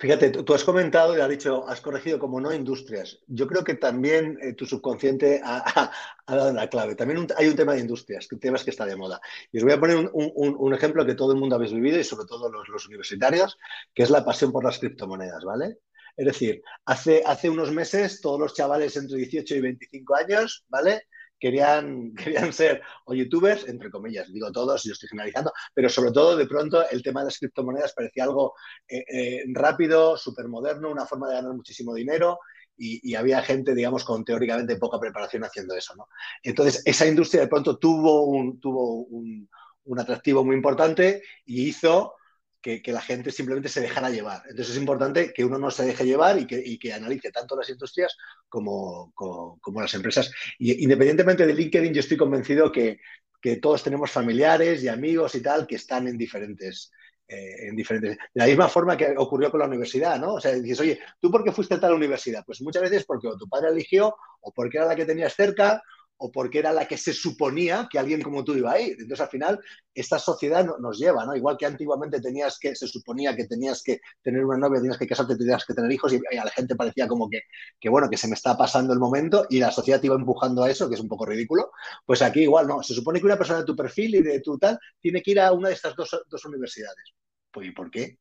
[0.00, 3.18] Fíjate, tú, has comentado y has dicho, has corregido como no industrias.
[3.26, 5.90] Yo creo que también eh, tu subconsciente ha,
[6.26, 6.94] dado la clave.
[6.94, 9.20] También hay un tema de industrias, que temas que está de moda.
[9.52, 12.24] Y os voy a poner un, ejemplo que todo el mundo habéis vivido y sobre
[12.26, 13.58] todo los, universitarios,
[13.92, 15.80] que es la pasión por las criptomonedas, ¿vale?
[16.16, 21.08] Es decir, hace, hace unos meses todos los chavales entre 18 y 25 años, ¿vale?
[21.40, 26.36] Querían, querían ser o youtubers, entre comillas, digo todos, yo estoy generalizando, pero sobre todo
[26.36, 28.54] de pronto el tema de las criptomonedas parecía algo
[28.86, 32.38] eh, eh, rápido, súper moderno, una forma de ganar muchísimo dinero
[32.82, 36.08] y, había gente, digamos, con teóricamente poca preparación haciendo eso, ¿no?
[36.42, 39.46] Entonces, esa industria de pronto tuvo un, tuvo un,
[39.84, 42.14] un atractivo muy importante y hizo
[42.60, 44.42] que, la gente simplemente se dejara llevar.
[44.48, 47.68] Entonces es importante que uno no se deje llevar y que, que analice tanto las
[47.70, 48.16] industrias
[48.48, 50.30] como, como, las empresas.
[50.58, 53.00] Y independientemente de LinkedIn, yo estoy convencido que,
[53.40, 56.92] que, todos tenemos familiares y amigos y tal que están en diferentes,
[57.26, 58.16] eh, en diferentes.
[58.16, 60.34] De la misma forma que ocurrió con la universidad, ¿no?
[60.34, 62.44] O sea, dices, oye, ¿tú por qué fuiste a tal universidad?
[62.44, 65.82] Pues muchas veces porque o tu padre eligió o porque era la que tenías cerca
[66.20, 68.92] o porque era la que se suponía que alguien como tú iba a ir.
[68.92, 69.60] Entonces, al final,
[69.94, 71.34] esta sociedad nos lleva, ¿no?
[71.34, 75.06] Igual que antiguamente tenías que, se suponía que tenías que tener una novia, tenías que
[75.06, 77.40] casarte, tenías que tener hijos, y a la gente parecía como que,
[77.80, 80.62] que, bueno, que se me está pasando el momento, y la sociedad te iba empujando
[80.62, 81.70] a eso, que es un poco ridículo.
[82.04, 82.82] Pues aquí igual, no.
[82.82, 85.40] Se supone que una persona de tu perfil y de tu tal tiene que ir
[85.40, 87.14] a una de estas dos, dos universidades.
[87.50, 88.18] Pues, ¿y por qué?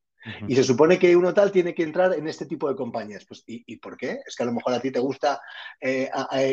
[0.47, 3.25] Y se supone que uno tal tiene que entrar en este tipo de compañías.
[3.25, 4.19] Pues, ¿y, por qué?
[4.25, 5.41] Es que a lo mejor a ti te gusta,
[5.79, 6.09] eh,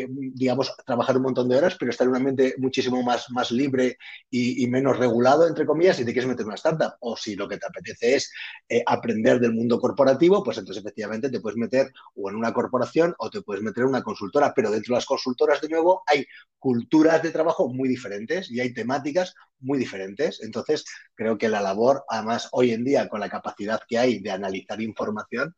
[0.08, 3.98] digamos, trabajar un montón de horas, pero estar en un ambiente muchísimo más, más libre
[4.30, 6.94] y, menos regulado, entre comillas, y te quieres meter en una startup.
[7.00, 8.32] O si lo que te apetece es
[8.68, 13.14] eh, aprender del mundo corporativo, pues entonces efectivamente te puedes meter o en una corporación
[13.18, 14.52] o te puedes meter en una consultora.
[14.54, 16.24] Pero dentro de las consultoras, de nuevo, hay
[16.58, 20.42] culturas de trabajo muy diferentes y hay temáticas muy diferentes.
[20.42, 23.55] Entonces, creo que la labor, además, hoy en día, con la capacidad
[23.88, 25.54] que hay de analizar información,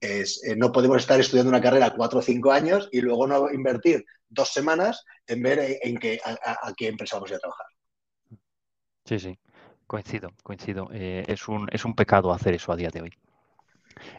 [0.00, 3.50] es, eh, no podemos estar estudiando una carrera cuatro o cinco años y luego no
[3.50, 7.66] invertir dos semanas en ver en, qué, a, qué empresa vamos a trabajar.
[9.04, 9.38] Sí, sí,
[9.86, 10.88] coincido, coincido.
[10.92, 13.12] Eh, es, un, es un pecado hacer eso a día de hoy.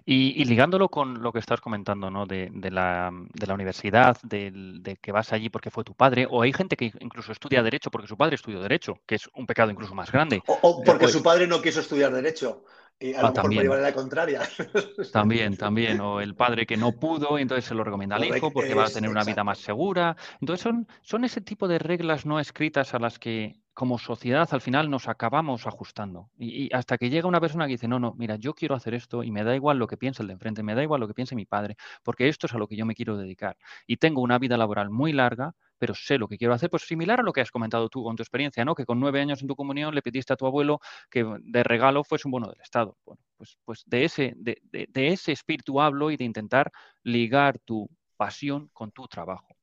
[0.06, 2.26] Y, ligándolo con lo que estás comentando, ¿no?
[2.26, 3.12] De, la,
[3.54, 7.62] universidad, de, que vas allí porque fue tu padre, o hay gente que incluso estudia
[7.62, 10.42] Derecho porque su padre estudió Derecho, que es un pecado incluso más grande.
[10.48, 12.64] O, porque pues su padre no quiso estudiar Derecho.
[13.00, 13.82] Y a lo ah, mejor también.
[13.82, 14.42] la contraria.
[15.14, 16.02] También, también.
[16.02, 18.86] O el padre que no pudo y entonces se lo recomienda al hijo porque va
[18.86, 20.16] a tener una vida más segura.
[20.42, 24.62] Entonces son, son ese tipo de reglas no escritas a las que como sociedad al
[24.62, 26.32] final nos acabamos ajustando.
[26.40, 29.24] Y, hasta que llega una persona que dice, no, no, mira, yo quiero hacer esto
[29.24, 31.14] y me da igual lo que piense el de enfrente, me da igual lo que
[31.14, 33.56] piense mi padre, porque esto es a lo que yo me quiero dedicar.
[33.86, 37.20] Y tengo una vida laboral muy larga, pero sé lo que quiero hacer, pues similar
[37.20, 38.76] a lo que has comentado tú con tu experiencia, ¿no?
[38.76, 42.04] Que con nueve años en tu comunión le pediste a tu abuelo que de regalo
[42.04, 42.98] fuese un bono del Estado.
[43.06, 46.72] Bueno, pues, pues de, ese, de, de ese espíritu hablo y de intentar
[47.04, 49.58] ligar tu pasión con tu trabajo.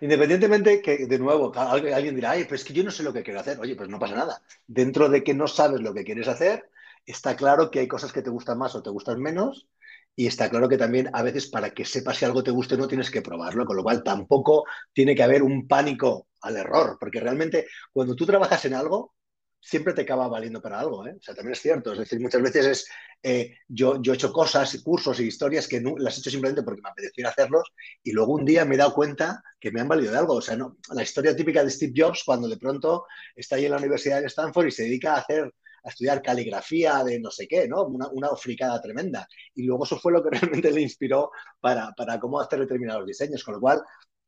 [0.00, 3.22] Independientemente que, de nuevo, alguien dirá, ay, pues es que yo no sé lo que
[3.22, 3.58] quiero hacer.
[3.60, 4.42] Oye, pues no pasa nada.
[4.66, 6.70] Dentro de que no sabes lo que quieres hacer,
[7.04, 9.66] está claro que hay cosas que te gustan más o te gustan menos.
[10.14, 12.78] Y está claro que también a veces para que sepas si algo te guste o
[12.78, 16.96] no tienes que probarlo, con lo cual tampoco tiene que haber un pánico al error,
[17.00, 19.14] porque realmente cuando tú trabajas en algo,
[19.62, 21.06] siempre te acaba valiendo para algo.
[21.06, 21.14] ¿eh?
[21.18, 21.92] O sea, también es cierto.
[21.92, 22.88] Es decir, muchas veces es,
[23.22, 26.62] eh, yo, yo he hecho cosas y cursos y historias que las he hecho simplemente
[26.62, 27.72] porque me apetecía hacerlos
[28.02, 30.34] y luego un día me he dado cuenta que me han valido de algo.
[30.34, 33.70] O sea, no, la historia típica de Steve Jobs cuando de pronto está ahí en
[33.70, 37.46] la Universidad de Stanford y se dedica a hacer a estudiar caligrafía de no sé
[37.48, 37.84] qué, ¿no?
[37.84, 39.26] Una, una fricada tremenda.
[39.54, 43.44] Y luego eso fue lo que realmente le inspiró para, para cómo hacer determinados diseños.
[43.44, 43.82] Con lo cual,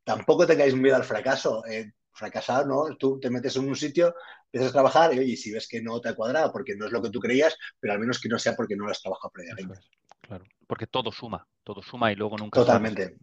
[0.05, 1.65] tampoco tengáis miedo al fracaso.
[1.67, 2.97] Eh, fracasar, ¿no?
[2.97, 4.15] Tú te metes en un sitio,
[4.45, 6.93] empiezas a trabajar y, oye, si ves que no te ha cuadrado porque no es
[6.93, 9.31] lo que tú creías, pero al menos que no sea porque no lo has trabajado
[9.33, 9.81] previamente.
[10.21, 12.61] Claro, porque todo suma, todo suma y luego nunca.
[12.61, 13.17] Totalmente,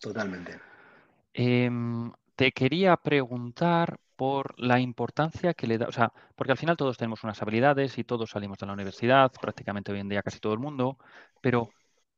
[0.00, 0.58] totalmente.
[1.34, 6.76] Em, te quería preguntar por la importancia que le da, o sea, porque al final
[6.76, 10.40] todos tenemos unas habilidades y todos salimos de la universidad, prácticamente hoy en día casi
[10.40, 10.98] todo el mundo,
[11.40, 11.70] pero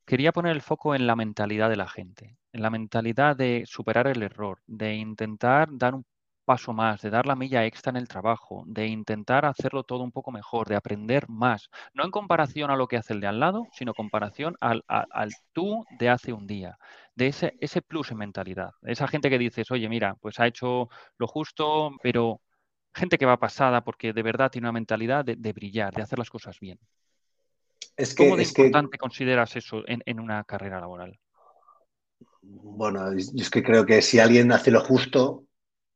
[0.07, 4.07] quería poner el foco en la mentalidad de la gente, en la mentalidad de superar
[4.07, 6.07] el error, de intentar dar un
[6.47, 10.11] paso más, de dar la milla extra en el trabajo, de intentar hacerlo todo un
[10.11, 13.41] poco mejor, de aprender más, no en comparación a lo que hace el de al
[13.41, 14.83] lado, sino comparación al,
[15.53, 16.79] tú de hace un día,
[17.21, 20.89] de ese, ese plus en mentalidad, esa gente que dices, oye, mira, pues ha hecho
[21.19, 22.41] lo justo, pero
[22.95, 26.19] gente que va pasada porque de verdad tiene una mentalidad de, de brillar, de hacer
[26.19, 26.79] las cosas bien.
[27.95, 31.21] Es que, ¿Cómo de importante consideras eso en, una carrera laboral?
[32.41, 35.45] Bueno, es que creo que si alguien hace lo justo,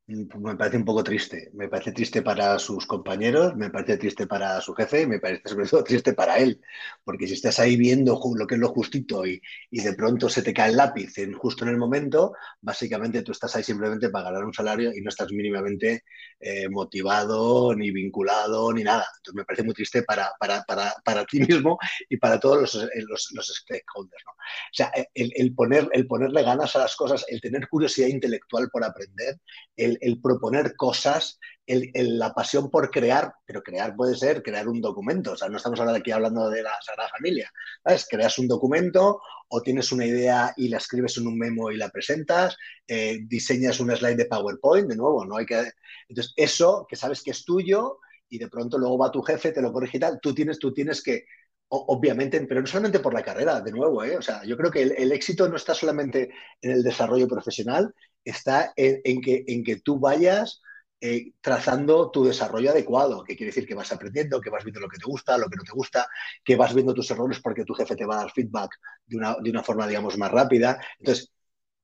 [0.07, 1.51] me parece un poco triste.
[1.55, 5.49] Me parece triste para sus compañeros, me parece triste para su jefe y me parece
[5.49, 6.61] sobre todo triste para él.
[7.03, 9.41] Porque si estás ahí viendo lo que es lo justito y,
[9.71, 13.63] de pronto se te cae el lápiz justo en el momento, básicamente tú estás ahí
[13.63, 16.05] simplemente para ganar un salario y no estás mínimamente
[16.41, 19.07] eh, motivado, ni vinculado, ni nada.
[19.17, 21.79] Entonces me parece muy triste para, para, para, para ti mismo
[22.11, 24.25] y para todos los, eh, los, los stakeholders.
[24.27, 24.33] ¿no?
[24.33, 28.69] O sea, el, el, poner, el ponerle ganas a las cosas, el tener curiosidad intelectual
[28.71, 29.39] por aprender,
[29.77, 35.33] el el, proponer cosas, la pasión por crear, pero crear puede ser crear un documento,
[35.33, 37.51] o sea, no estamos ahora aquí hablando de la Sagrada Familia,
[37.83, 38.07] ¿sabes?
[38.09, 41.89] Creas un documento o tienes una idea y la escribes en un memo y la
[41.89, 45.71] presentas, eh, diseñas un slide de PowerPoint, de nuevo, no hay que...
[46.09, 49.63] Entonces, eso que sabes que es tuyo y de pronto luego va tu jefe, te
[49.63, 51.25] lo corrige y tal, tú tienes, tú tienes que
[51.69, 54.17] obviamente, pero no solamente por la carrera, de nuevo, ¿eh?
[54.17, 56.31] o sea, yo creo que el, éxito no está solamente
[56.61, 60.63] en el desarrollo profesional, está en, que, en que tú vayas
[61.01, 64.89] eh, trazando tu desarrollo adecuado, que quiere decir que vas aprendiendo, que vas viendo lo
[64.89, 66.09] que te gusta, lo que no te gusta,
[66.43, 68.71] que vas viendo tus errores porque tu jefe te va a dar feedback
[69.07, 70.81] de una, de una forma, digamos, más rápida.
[70.99, 71.31] Entonces,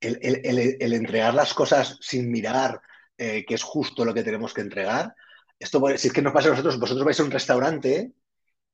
[0.01, 2.81] el, el, entregar las cosas sin mirar
[3.19, 5.15] eh, que es justo lo que tenemos que entregar,
[5.59, 8.13] esto, si es que nos pasa a nosotros, vosotros vais a un restaurante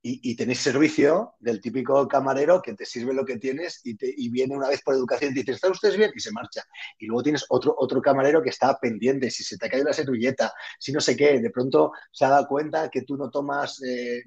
[0.01, 4.55] y, tenéis servicio del típico camarero que te sirve lo que tienes y, te, viene
[4.55, 6.11] una vez por educación y te dice, ¿están ustedes bien?
[6.15, 6.63] Y se marcha.
[6.97, 9.93] Y luego tienes otro, otro camarero que está pendiente, si se te ha caído la
[9.93, 13.81] servilleta, si no sé qué, de pronto se ha dado cuenta que tú no tomas,
[13.83, 14.23] eh,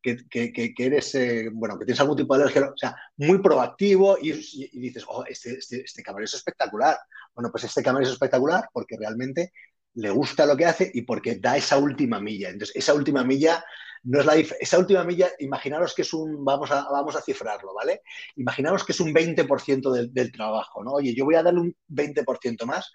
[0.00, 3.38] que, que, que, eres, eh, bueno, que tienes algún tipo de alergia, o sea, muy
[3.38, 4.32] proactivo y,
[4.72, 6.98] dices, oh, este, este, este camarero es espectacular.
[7.34, 9.52] Bueno, pues este camarero es espectacular porque realmente
[9.94, 12.48] le gusta lo que hace y porque da esa última milla.
[12.48, 13.62] Entonces, esa última milla
[14.04, 17.72] no es la esa última milla, imaginaros que es un, vamos a, vamos a cifrarlo,
[17.74, 18.02] ¿vale?
[18.36, 20.92] Imaginaros que es un 20% del, del trabajo, ¿no?
[20.92, 22.90] Oye, yo voy a darle un 20% más.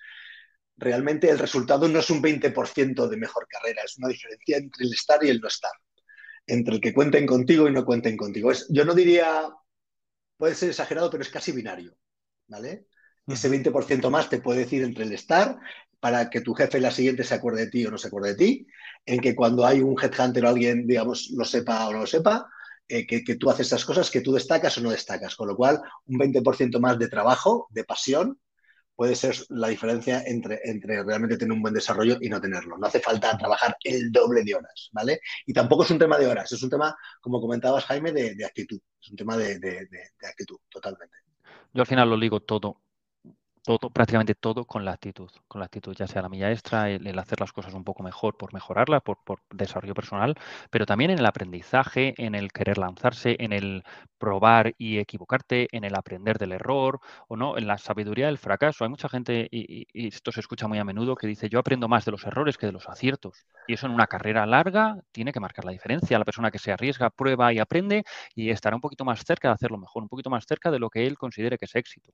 [0.76, 4.94] Realmente el resultado no es un 20% de mejor carrera, es una diferencia entre el
[4.94, 5.72] estar y el no estar,
[6.46, 8.52] entre el que cuenten contigo y no cuenten contigo.
[8.52, 9.50] Es, yo no diría,
[10.38, 11.96] puede ser exagerado, pero es casi binario,
[12.48, 12.88] ¿vale?
[13.26, 15.60] Ese 20% más te puede decir entre el estar
[16.00, 18.36] para que tu jefe la siguiente se acuerde de ti o no se acuerde de
[18.36, 18.68] ti,
[19.06, 22.48] en que cuando hay un headhunter o alguien, digamos, lo sepa o no lo sepa,
[22.88, 25.36] eh, que, tú haces esas cosas, que tú destacas o no destacas.
[25.36, 28.40] Con lo cual, un 20% más de trabajo, de pasión,
[28.96, 32.78] puede ser la diferencia entre, entre realmente tener un buen desarrollo y no tenerlo.
[32.78, 35.20] No hace falta trabajar el doble de horas, ¿vale?
[35.46, 38.80] Y tampoco es un tema de horas, es un tema, como comentabas, Jaime, de, actitud.
[39.02, 41.18] Es un tema de, de actitud, totalmente.
[41.74, 42.87] Yo al final lo digo todo
[43.68, 47.20] todo, prácticamente todo con la actitud, con la actitud, ya sea la milla extra, el,
[47.20, 49.18] hacer las cosas un poco mejor por mejorarla, por,
[49.52, 50.36] desarrollo personal,
[50.70, 53.84] pero también en el aprendizaje, en el querer lanzarse, en el
[54.18, 58.86] probar y equivocarte, en el aprender del error o no, en la sabiduría del fracaso.
[58.86, 61.90] Hay mucha gente, y, y esto se escucha muy a menudo, que dice yo aprendo
[61.90, 63.46] más de los errores que de los aciertos.
[63.68, 66.18] Y eso en una carrera larga tiene que marcar la diferencia.
[66.18, 68.04] La persona que se arriesga, prueba y aprende
[68.34, 70.90] y estará un poquito más cerca de hacerlo mejor, un poquito más cerca de lo
[70.90, 72.14] que él considere que es éxito.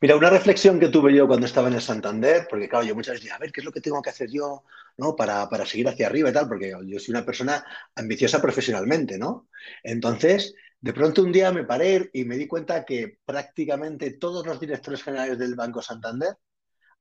[0.00, 3.12] Mira, una reflexión que tuve yo cuando estaba en el Santander, porque claro, yo muchas
[3.12, 4.64] veces decía, a ver, ¿qué es lo que tengo que hacer yo
[4.96, 5.16] ¿no?
[5.16, 6.48] para, seguir hacia arriba y tal?
[6.48, 9.48] Porque yo soy una persona ambiciosa profesionalmente, ¿no?
[9.82, 14.60] Entonces, de pronto un día me paré y me di cuenta que prácticamente todos los
[14.60, 16.36] directores generales del Banco Santander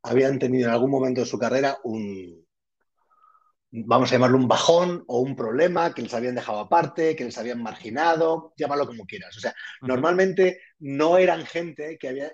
[0.03, 2.45] habían tenido en algún momento de su carrera un,
[3.71, 7.37] vamos a llamarlo un bajón o un problema que les habían dejado aparte, que les
[7.37, 9.37] habían marginado, llámalo como quieras.
[9.37, 12.31] O sea, normalmente no eran gente que había,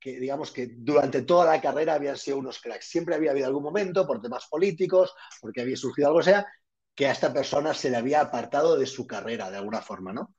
[0.00, 2.86] que digamos que durante toda la carrera habían sido unos cracks.
[2.86, 6.46] Siempre había habido algún momento, por temas políticos, porque había surgido algo, sea,
[6.94, 10.34] que a esta persona se le había apartado de su carrera de alguna forma, ¿no?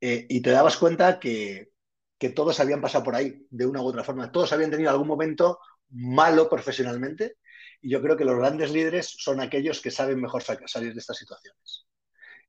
[0.00, 1.70] Eh, y te dabas cuenta que,
[2.18, 4.32] que todos habían pasado por ahí, de una u otra forma.
[4.32, 5.58] Todos habían tenido algún momento
[5.90, 7.36] malo profesionalmente.
[7.80, 11.18] Y yo creo que los grandes líderes son aquellos que saben mejor salir de estas
[11.18, 11.86] situaciones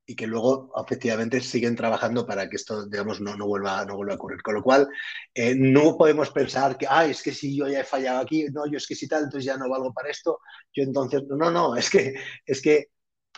[0.06, 4.14] y que luego efectivamente siguen trabajando para que esto, digamos, no, no, vuelva, no vuelva
[4.14, 4.42] a ocurrir.
[4.42, 4.88] Con lo cual,
[5.34, 8.66] eh, no podemos pensar que, ah, es que si yo ya he fallado aquí, no,
[8.68, 10.40] yo es que si tal, entonces ya no valgo para esto,
[10.74, 12.88] yo entonces, no, no, es que, es que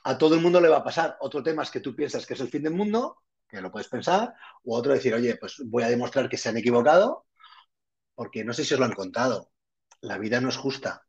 [0.04, 1.18] a todo el mundo le va a pasar.
[1.22, 3.88] Otro tema es que tú piensas que es el fin del mundo, que lo puedes
[3.88, 7.26] pensar, o otro decir, oye, pues voy a demostrar que se han equivocado,
[8.16, 9.52] porque no sé si os lo han contado,
[10.02, 11.06] la vida no es justa,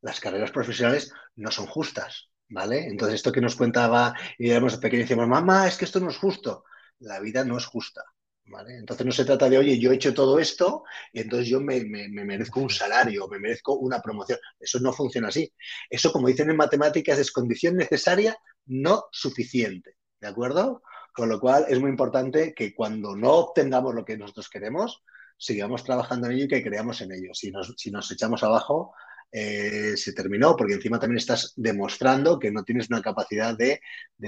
[0.00, 2.28] las carreras profesionales no son justas.
[2.48, 2.86] ¿Vale?
[2.86, 6.16] Entonces, esto que nos contaba y éramos pequeños decíamos, mamá, es que esto no es
[6.16, 6.64] justo.
[7.00, 8.02] La vida no es justa,
[8.46, 8.76] ¿vale?
[8.76, 11.84] Entonces no se trata de, oye, yo he hecho todo esto y entonces yo me,
[11.84, 14.38] merezco un salario, me merezco una promoción.
[14.58, 15.52] Eso no funciona así.
[15.90, 20.82] Eso, como dicen en matemáticas, es condición necesaria, no suficiente, ¿de acuerdo?
[21.12, 25.02] Con lo cual es muy importante que cuando no obtengamos lo que nosotros queremos,
[25.38, 27.34] sigamos trabajando en ello y que creamos en ello.
[27.34, 28.94] Si nos, si nos echamos abajo,
[29.32, 33.80] eh, se terminó, porque encima también estás demostrando que no tienes una capacidad de,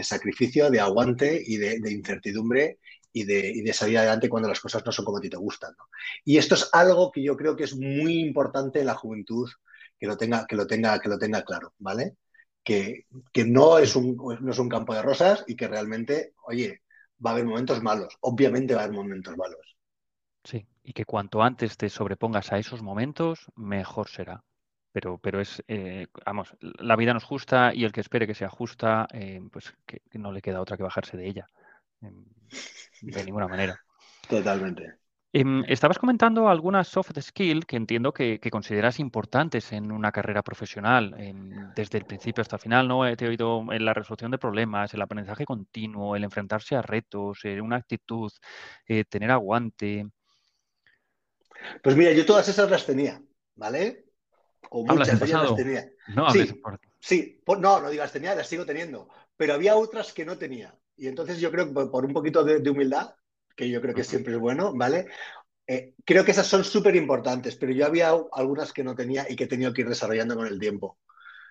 [0.02, 2.78] sacrificio, de aguante y de, incertidumbre
[3.12, 5.74] y de, salir adelante cuando las cosas no son como a ti te gustan.
[6.24, 9.48] Y esto es algo que yo creo que es muy importante en la juventud
[9.98, 12.16] que lo tenga, que lo tenga, que lo tenga claro, ¿vale?
[12.62, 13.06] Que,
[13.46, 16.82] no, es un, no es un campo de rosas y que realmente, oye,
[17.24, 19.76] va a haber momentos malos, obviamente va a haber momentos malos.
[20.44, 24.44] Sí, y que cuanto antes te sobrepongas a esos momentos, mejor será
[24.92, 28.48] pero, pero es, eh, vamos, la vida nos justa y el que espere que sea
[28.48, 31.46] justa, eh, pues que, no le queda otra que bajarse de ella,
[32.00, 32.24] em,
[33.02, 33.80] de ninguna manera.
[34.28, 34.94] Totalmente.
[35.30, 41.14] Em, estabas comentando algunas soft skills que entiendo que, consideras importantes en una carrera profesional,
[41.76, 43.14] desde el principio hasta el final, ¿no?
[43.14, 47.44] Te he oído en la resolución de problemas, el aprendizaje continuo, el enfrentarse a retos,
[47.44, 48.32] eh, una actitud,
[49.10, 50.08] tener aguante.
[51.82, 53.20] Pues mira, yo todas esas las tenía,
[53.54, 54.07] ¿vale?
[54.70, 55.90] O muchas de las tenía.
[56.14, 56.62] No, sí,
[57.00, 60.74] sí, no, no digas tenía, las sigo teniendo, pero había otras que no tenía.
[60.96, 63.14] Y entonces yo creo que por, un poquito de, humildad,
[63.56, 65.06] que yo creo que siempre es bueno, ¿vale?
[65.66, 69.36] Eh, creo que esas son súper importantes, pero yo había algunas que no tenía y
[69.36, 70.98] que he tenido que ir desarrollando con el tiempo.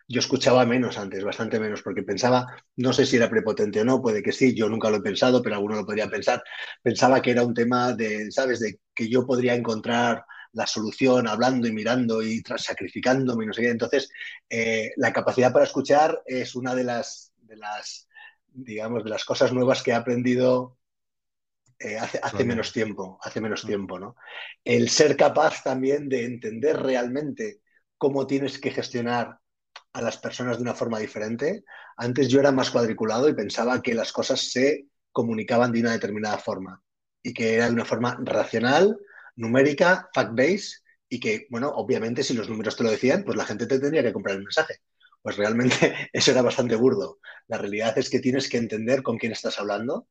[0.10, 4.02] Yo escuchaba menos antes, bastante menos, porque pensaba, no sé si era prepotente o no,
[4.02, 6.42] puede que sí, yo nunca lo he pensado, pero alguno lo podría pensar.
[6.82, 10.24] Pensaba que era un tema de, ¿sabes?, de que yo podría encontrar
[10.58, 13.70] la solución hablando y mirando y sacrificándome y no sé qué.
[13.70, 14.10] Entonces,
[14.50, 18.08] eh, la capacidad para escuchar es una de las, de las,
[18.48, 20.80] digamos, de las cosas nuevas que he aprendido
[21.78, 23.68] eh, hace, hace menos tiempo, hace menos mm.
[23.68, 24.16] tiempo, ¿no?
[24.64, 27.62] El ser capaz también de entender realmente
[28.00, 29.38] cómo tienes que gestionar
[29.94, 31.66] a las personas de una forma diferente.
[31.98, 36.40] Antes yo era más cuadriculado y pensaba que las cosas se comunicaban de una determinada
[36.40, 36.82] forma
[37.22, 38.98] y que era de una forma racional,
[39.38, 43.66] numérica, fact-based, y que, bueno, obviamente si los números te lo decían, pues la gente
[43.66, 44.82] te tendría que comprar el mensaje.
[45.22, 45.74] Pues realmente
[46.14, 47.20] eso era bastante burdo.
[47.48, 50.08] La realidad es que tienes que entender con quién estás hablando.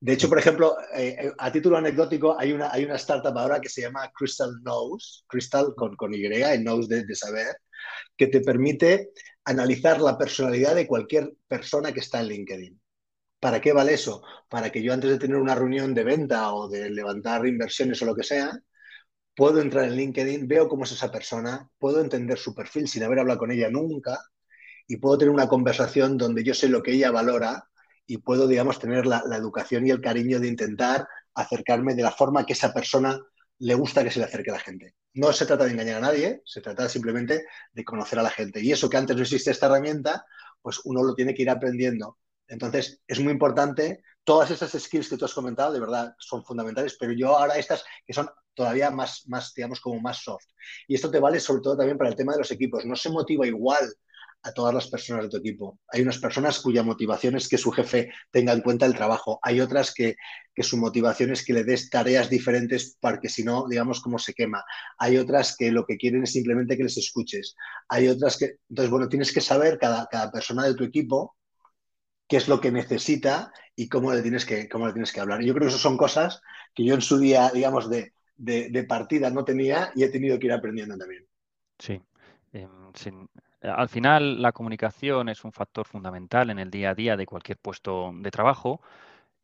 [0.00, 3.68] De hecho, por ejemplo, eh, a título anecdótico, hay una, hay una startup ahora que
[3.68, 7.56] se llama Crystal Knows, Crystal con, con Y, el Knows de, de saber,
[8.16, 9.10] que te permite
[9.44, 12.80] analizar la personalidad de cualquier persona que está en LinkedIn
[13.44, 14.22] ¿Para qué vale eso?
[14.48, 18.06] Para que yo antes de tener una reunión de venta o de levantar inversiones o
[18.06, 18.58] lo que sea,
[19.36, 23.18] puedo entrar en LinkedIn, veo cómo es esa persona, puedo entender su perfil sin haber
[23.18, 24.18] hablado con ella nunca
[24.86, 27.68] y puedo tener una conversación donde yo sé lo que ella valora
[28.06, 32.46] y puedo, digamos, tener la, educación y el cariño de intentar acercarme de la forma
[32.46, 33.20] que esa persona
[33.58, 34.94] le gusta que se le acerque a la gente.
[35.12, 38.62] No se trata de engañar a nadie, se trata simplemente de conocer a la gente.
[38.62, 40.24] Y eso que antes no existe esta herramienta,
[40.62, 42.16] pues uno lo tiene que ir aprendiendo.
[42.48, 46.96] Entonces, es muy importante, todas esas skills que tú has comentado, de verdad, son fundamentales,
[46.98, 50.46] pero yo ahora estas que son todavía más, más digamos, como más soft.
[50.88, 52.84] Y esto te vale sobre todo también para el tema de los equipos.
[52.84, 53.84] No se motiva igual
[54.44, 55.80] a todas las personas de tu equipo.
[55.88, 59.38] Hay unas personas cuya motivación es que su jefe tenga en cuenta el trabajo.
[59.42, 60.16] Hay otras que,
[60.58, 64.62] su motivación es que le des tareas diferentes porque si no, digamos, como se quema.
[64.98, 67.56] Hay otras que lo que quieren es simplemente que les escuches.
[67.88, 68.58] Hay otras que...
[68.68, 71.34] Entonces, bueno, tienes que saber cada, cada persona de tu equipo
[72.28, 75.42] qué es lo que necesita y cómo le tienes que, cómo le tienes que hablar.
[75.42, 76.40] yo creo que eso son cosas
[76.74, 80.46] que yo en su día, digamos, de, de, partida no tenía y he tenido que
[80.46, 81.26] ir aprendiendo también.
[81.78, 82.00] Sí.
[82.52, 82.70] Em,
[83.62, 87.58] al final, la comunicación es un factor fundamental en el día a día de cualquier
[87.58, 88.80] puesto de trabajo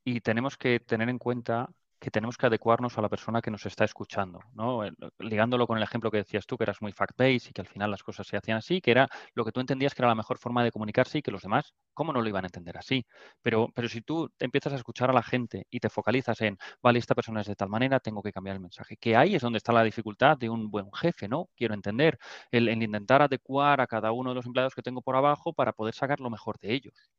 [0.04, 3.66] y tenemos que tener en cuenta que tenemos que adecuarnos a la persona que nos
[3.66, 4.82] está escuchando, ¿no?
[5.18, 7.90] Ligándolo con el ejemplo que decías tú, que eras muy fact-based y que al final
[7.90, 10.38] las cosas se hacían así, que era lo que tú entendías que era la mejor
[10.38, 13.04] forma de comunicarse y que los demás, ¿cómo no lo iban a entender así?
[13.42, 16.98] Pero, pero si tú empiezas a escuchar a la gente y te focalizas en, vale,
[16.98, 19.58] esta persona es de tal manera, tengo que cambiar el mensaje, que ahí es donde
[19.58, 21.48] está la dificultad de un buen jefe, ¿no?
[21.56, 22.18] Quiero entender,
[22.50, 25.72] el, el intentar adecuar a cada uno de los empleados que tengo por abajo para
[25.72, 27.10] poder sacar lo mejor de ellos.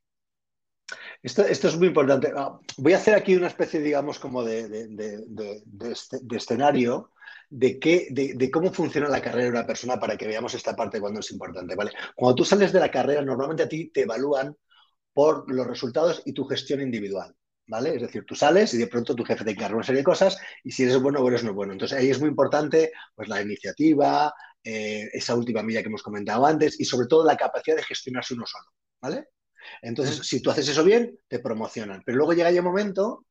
[1.22, 2.32] Esto, es muy importante.
[2.36, 4.88] Ah, voy a hacer aquí una especie, digamos, como de,
[5.90, 7.12] este, escenario
[7.50, 11.00] de, qué, de, cómo funciona la carrera de una persona para que veamos esta parte
[11.00, 11.76] cuando es importante.
[11.76, 11.92] ¿vale?
[12.16, 14.56] Cuando tú sales de la carrera, normalmente a ti te evalúan
[15.14, 17.36] por los resultados y tu gestión individual.
[17.68, 17.96] ¿Vale?
[17.96, 20.38] Es decir, tú sales y de pronto tu jefe te encarga una serie de cosas
[20.64, 21.72] y si eres bueno o eres no bueno.
[21.72, 26.46] Entonces ahí es muy importante pues, la iniciativa, eh, esa última milla que hemos comentado
[26.46, 28.66] antes y sobre todo la capacidad de gestionarse uno solo.
[29.02, 29.28] ¿Vale?
[29.82, 32.04] Entonces, si tú haces eso bien, te promocionan.
[32.06, 33.26] Pero luego llega el momento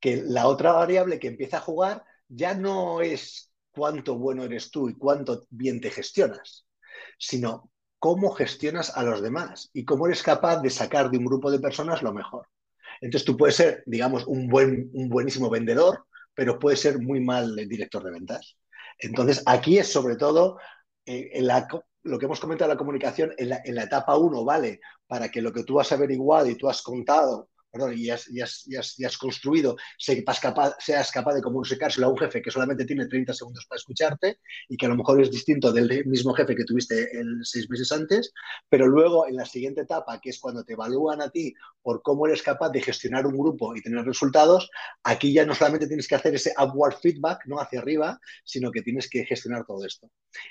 [0.00, 4.88] que la otra variable que empieza a jugar ya no es cuánto bueno eres tú
[4.88, 6.66] y cuánto bien te gestionas,
[7.18, 11.50] sino cómo gestionas a los demás y cómo eres capaz de sacar de un grupo
[11.50, 12.46] de personas lo mejor.
[13.00, 17.54] Entonces tú puedes ser, digamos, un, buen, un buenísimo vendedor, pero puedes ser muy mal
[17.56, 18.56] director de ventas.
[18.98, 20.58] Entonces aquí es sobre todo
[21.04, 21.68] eh, la,
[22.06, 25.42] lo que hemos comentado la comunicación en la, en la etapa 1 vale para que
[25.42, 27.50] lo que tú has averiguado y tú has contado
[27.94, 30.76] y, has, y, has, construido, seas capaz,
[31.12, 34.38] capaz de comunicárselo a un jefe que solamente tiene 30 segundos para escucharte
[34.68, 37.10] y que a lo mejor es distinto del mismo jefe que tuviste
[37.42, 38.32] seis meses antes,
[38.68, 42.26] pero luego en la siguiente etapa, que es cuando te evalúan a ti por cómo
[42.26, 44.70] eres capaz de gestionar un grupo y tener resultados,
[45.02, 48.82] aquí ya no solamente tienes que hacer ese upward feedback, no hacia arriba, sino que
[48.82, 50.10] tienes que gestionar todo esto.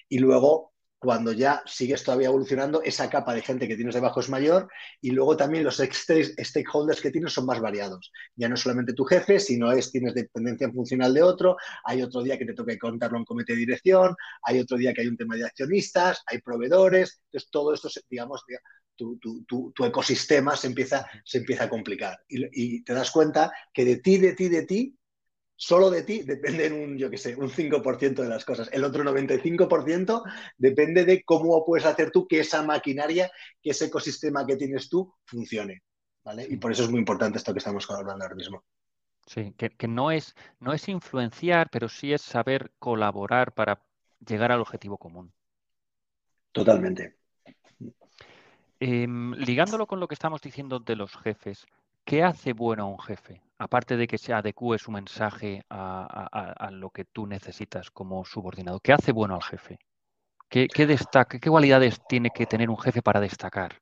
[0.09, 0.74] Y luego
[1.05, 4.67] cuando ya sigues todavía evolucionando, esa capa de gente que tienes debajo es mayor
[4.99, 8.11] y luego también los stakeholders que tienes son más variados.
[8.35, 12.37] Ya no solamente tu jefe, sino es tienes dependencia funcional de otro, hay otro día
[12.37, 15.35] que te toca contarlo en comité de dirección, hay otro día que hay un tema
[15.35, 18.43] de accionistas, hay proveedores, entonces todo esto, digamos,
[18.95, 23.85] tu, tu, ecosistema se empieza, se empieza a complicar y, y te das cuenta que
[23.85, 24.97] de ti, de ti, de ti,
[25.55, 28.69] solo de ti dependen un, yo qué sé, un 5% de las cosas.
[28.71, 30.23] El otro 95%
[30.57, 35.13] depende de cómo puedes hacer tú que esa maquinaria, que ese ecosistema que tienes tú
[35.25, 35.83] funcione.
[36.23, 36.45] ¿vale?
[36.49, 38.63] Y por eso es muy importante esto que estamos hablando ahora mismo.
[39.27, 43.81] Sí, que, no, es, no es influenciar, pero sí es saber colaborar para
[44.25, 45.33] llegar al objetivo común.
[46.51, 47.17] Totalmente.
[48.79, 51.65] Em, ligándolo con lo que estamos diciendo de los jefes,
[52.03, 53.41] ¿qué hace bueno a un jefe?
[53.57, 58.93] Aparte de que se adecue su mensaje a, lo que tú necesitas como subordinado, ¿qué
[58.93, 59.79] hace bueno al jefe?
[60.49, 63.73] ¿Qué, destaca, ¿Qué cualidades tiene que tener un jefe para destacar?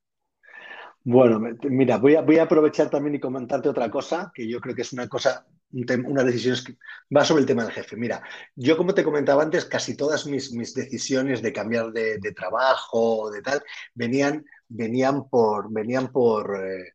[1.04, 4.94] Bueno, mira, voy a, aprovechar también y comentarte otra cosa, que yo creo que es
[4.94, 6.78] una cosa, una decisión que
[7.16, 7.98] va sobre el tema del jefe.
[7.98, 8.24] Mira,
[8.56, 13.42] yo como te comentaba antes, casi todas mis, decisiones de cambiar de, trabajo o de
[13.42, 13.62] tal,
[13.94, 16.94] venían, venían por, venían por, eh,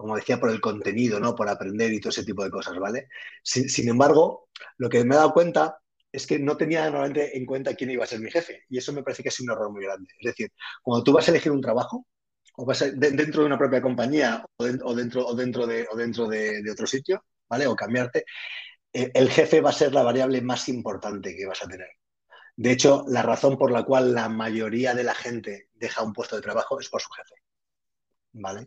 [0.00, 1.34] como decía, por el contenido, ¿no?
[1.34, 3.08] Por aprender y todo ese tipo de cosas, ¿vale?
[3.42, 5.78] Sin, embargo, lo que me he dado cuenta
[6.10, 8.64] es que no tenía normalmente en cuenta quién iba a ser mi jefe.
[8.70, 10.10] Y eso me parece que es un error muy grande.
[10.18, 10.50] Es decir,
[10.82, 12.06] cuando tú vas a elegir un trabajo,
[12.56, 14.64] o vas dentro de una propia compañía o,
[14.94, 17.66] dentro, o dentro, de, o dentro de, otro sitio, ¿vale?
[17.66, 18.24] O cambiarte,
[18.92, 21.88] eh, el jefe va a ser la variable más importante que vas a tener.
[22.56, 26.36] De hecho, la razón por la cual la mayoría de la gente deja un puesto
[26.36, 27.34] de trabajo es por su jefe.
[28.32, 28.66] ¿Vale?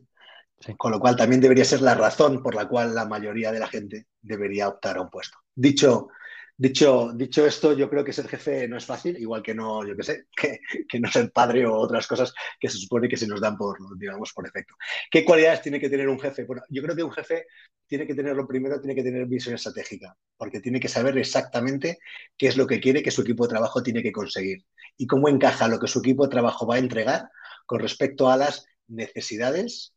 [0.78, 3.68] Con lo cual también debería ser la razón por la cual la mayoría de la
[3.68, 5.38] gente debería optar a un puesto.
[5.53, 6.09] Dicho,
[6.55, 9.97] Dicho, dicho esto, yo creo que ser jefe no es fácil, igual que no, yo
[9.97, 10.28] qué sé,
[10.88, 13.78] que, no ser padre o otras cosas que se supone que se nos dan por,
[13.97, 14.76] digamos, por efecto.
[15.09, 16.43] ¿Qué cualidades tiene que tener un jefe?
[16.43, 17.47] Bueno, yo creo que un jefe
[17.88, 21.97] tiene que tener lo primero, tiene que tener visión estratégica, porque tiene que saber exactamente
[22.38, 24.64] qué es lo que quiere que su equipo de trabajo tiene que conseguir
[24.95, 27.30] y cómo encaja lo que su equipo de trabajo va a entregar
[27.66, 29.95] con respecto a las necesidades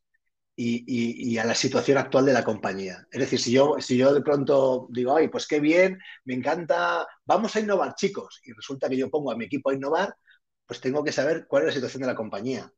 [0.57, 3.07] y, a la situación actual de la compañía.
[3.11, 7.07] Es decir, si yo, si yo de pronto digo, ay, pues qué bien, me encanta,
[7.25, 10.17] vamos a innovar, chicos, y resulta que yo pongo a mi equipo a innovar,
[10.67, 12.73] pues tengo que saber cuál es la situación de la compañía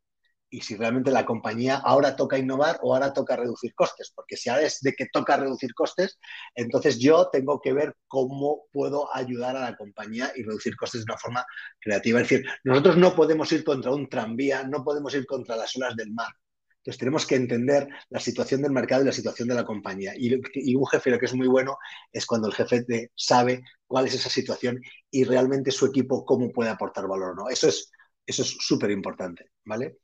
[0.50, 4.48] y si realmente la compañía ahora toca innovar o ahora toca reducir costes, porque si
[4.48, 6.18] ahora es de que toca reducir costes,
[6.54, 11.12] entonces yo tengo que ver cómo puedo ayudar a la compañía y reducir costes de
[11.12, 11.44] una forma
[11.80, 12.20] creativa.
[12.20, 15.94] Es decir, nosotros no podemos ir contra un tranvía, no podemos ir contra las olas
[15.96, 16.32] del mar,
[16.78, 20.14] entonces tenemos que entender la situación del mercado y la situación de la compañía.
[20.16, 21.76] Y, un jefe lo que es muy bueno
[22.12, 26.70] es cuando el jefe sabe cuál es esa situación y realmente su equipo cómo puede
[26.70, 27.48] aportar valor o no.
[27.48, 27.90] Eso es
[28.28, 30.00] eso es súper importante, ¿vale?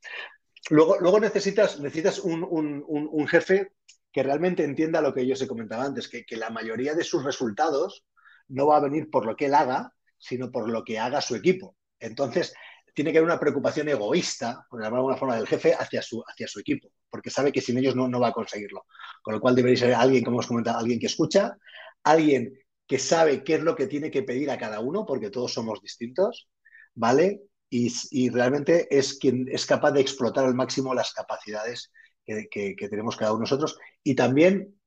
[0.71, 3.73] Luego, luego necesitas, necesitas un, jefe
[4.11, 7.05] que realmente entienda lo que yo os he comentado antes, que, que la mayoría de
[7.05, 8.07] sus resultados
[8.49, 11.37] no va a venir por lo que él haga, sino por lo que haga su
[11.37, 11.77] equipo.
[12.01, 12.55] Entonces,
[12.95, 16.47] tiene que haber una preocupación egoísta, por de alguna forma, del jefe hacia su, hacia
[16.47, 18.87] su equipo, porque sabe que sin ellos no, no va a conseguirlo.
[19.21, 21.59] Con lo cual debería ser alguien, como os comentado, alguien que escucha,
[22.05, 25.53] alguien que sabe qué es lo que tiene que pedir a cada uno, porque todos
[25.53, 26.49] somos distintos,
[26.95, 27.43] ¿vale?
[27.71, 31.91] Y, realmente es quien es capaz de explotar al máximo las capacidades
[32.25, 34.79] que, tenemos cada uno de nosotros y también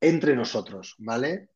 [0.00, 1.50] entre nosotros, ¿vale?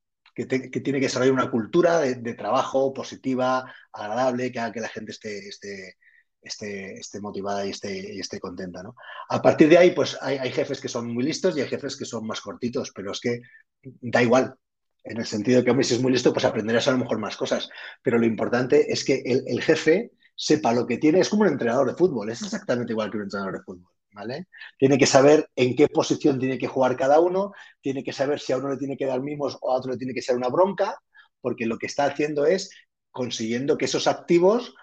[0.47, 5.13] Que, tiene que desarrollar una cultura de, trabajo positiva, agradable, que haga que la gente
[5.13, 8.83] esté, esté, esté, motivada y esté, esté contenta.
[8.83, 8.95] ¿no?
[9.29, 12.05] A partir de ahí, pues hay, jefes que son muy listos y hay jefes que
[12.05, 13.41] son más cortitos, pero es que
[13.83, 14.55] da igual.
[15.05, 17.19] En el sentido de que, hombre, si es muy listo, pues aprenderás a lo mejor
[17.19, 17.69] más cosas.
[18.03, 21.21] Pero lo importante es que el jefe sepa lo que tiene.
[21.21, 23.93] Es como un entrenador de fútbol, es exactamente igual que un entrenador de fútbol.
[24.79, 28.53] Tiene que saber en qué posición tiene que jugar cada uno, tiene que saber si
[28.53, 30.49] a uno le tiene que dar mimos o a otro le tiene que ser una
[30.49, 30.99] bronca,
[31.41, 32.71] porque lo que está haciendo es
[33.11, 34.75] consiguiendo que esos activos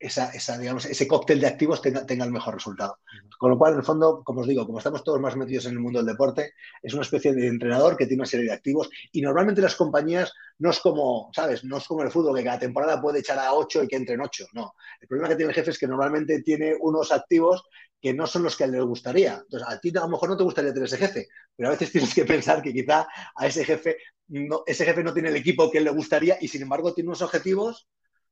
[0.00, 2.98] esa, digamos, ese cóctel de activos tenga, el mejor resultado.
[3.38, 5.72] Con lo cual, en el fondo, como os digo, como estamos todos más metidos en
[5.72, 8.88] el mundo del deporte, es una especie de entrenador que tiene una serie de activos
[9.12, 11.64] y normalmente las compañías no es como, ¿sabes?
[11.64, 14.14] No es como el fútbol, que cada temporada puede echar a ocho y que entre
[14.14, 14.46] en ocho.
[14.52, 14.74] No.
[15.00, 17.64] El problema que tiene el jefe es que normalmente tiene unos activos
[18.00, 19.34] que no son los que a él le gustaría.
[19.34, 21.90] Entonces, a ti a lo mejor no te gustaría tener ese jefe, pero a veces
[21.92, 23.96] tienes que pensar que quizá a ese jefe
[24.28, 27.08] no, ese jefe no tiene el equipo que él le gustaría y sin embargo tiene
[27.08, 27.88] unos objetivos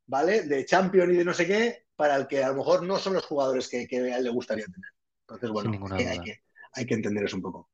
[0.07, 0.43] ¿vale?
[0.43, 3.15] De champion y de no sé qué, para el que a lo mejor no son
[3.15, 4.91] los jugadores que, a él le gustaría tener.
[5.23, 6.43] Entonces, bueno, hay, que,
[6.73, 7.71] hay que entender eso un poco.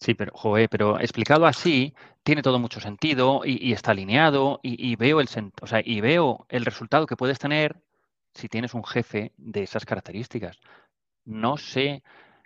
[0.00, 5.20] Sí, pero, joder, pero explicado así, tiene todo mucho sentido y, está alineado y, veo
[5.20, 5.28] el,
[5.60, 7.82] o sea, y veo el resultado que puedes tener
[8.32, 10.60] si tienes un jefe de esas características.
[11.24, 12.02] No sé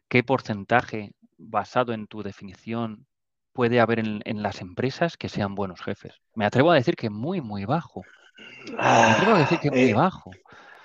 [0.08, 3.06] qué porcentaje, basado en tu definición,
[3.52, 6.14] puede haber en, en las empresas que sean buenos jefes.
[6.34, 8.02] Me atrevo a decir que muy, muy bajo.
[8.78, 10.30] Ah, decir que es muy eh, bajo.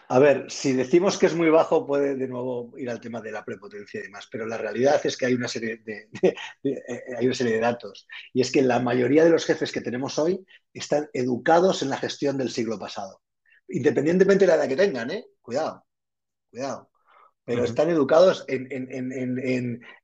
[0.10, 3.32] A ver, si decimos que es muy bajo, puede de nuevo ir al tema de
[3.32, 6.10] la prepotencia y demás, pero la realidad es que hay una serie de,
[6.64, 6.84] eh,
[7.18, 8.08] hay una serie de datos.
[8.34, 11.98] Y es que la mayoría de los jefes que tenemos hoy están educados en la
[11.98, 13.22] gestión del siglo pasado.
[13.68, 15.26] Independientemente de la edad que tengan, ¿eh?
[15.42, 15.86] Cuidado,
[16.50, 16.90] cuidado.
[17.44, 18.68] Pero están educados en,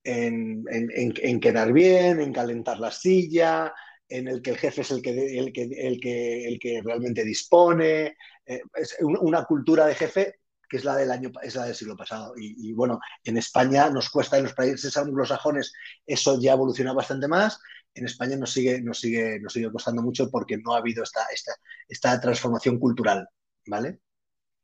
[0.04, 3.74] en, quedar bien, en calentar la silla,
[4.10, 7.24] en el que el jefe es el que, el que, el que, el que realmente
[7.24, 8.18] dispone.
[8.46, 10.40] Eh, es una cultura de jefe
[10.74, 12.34] que es la del año, es la del siglo pasado.
[12.36, 15.72] Y, bueno, en España nos cuesta, en los países anglosajones
[16.04, 17.60] eso ya evoluciona bastante más.
[17.94, 21.22] En España nos sigue, nos sigue, nos sigue costando mucho porque no ha habido esta,
[21.32, 21.52] esta,
[21.88, 23.28] esta transformación cultural,
[23.68, 24.00] ¿vale?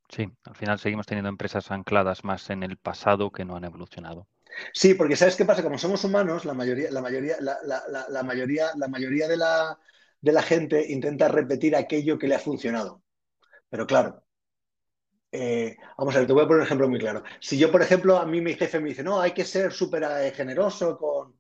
[0.10, 4.28] Sí, al final seguimos teniendo empresas ancladas más en el pasado que no han evolucionado.
[4.74, 5.64] Sí, porque ¿sabes qué pasa?
[5.64, 9.80] Como somos humanos, la mayoría, la mayoría, la, mayoría, la mayoría de la,
[10.22, 13.04] de la gente intenta repetir aquello que le ha funcionado.
[13.70, 14.24] Pero claro,
[15.32, 17.24] eh, vamos a ver, te voy a poner un ejemplo muy claro.
[17.40, 20.04] Si yo, por ejemplo, a mí mi jefe me dice, no, hay que ser súper
[20.04, 21.36] eh, generoso con,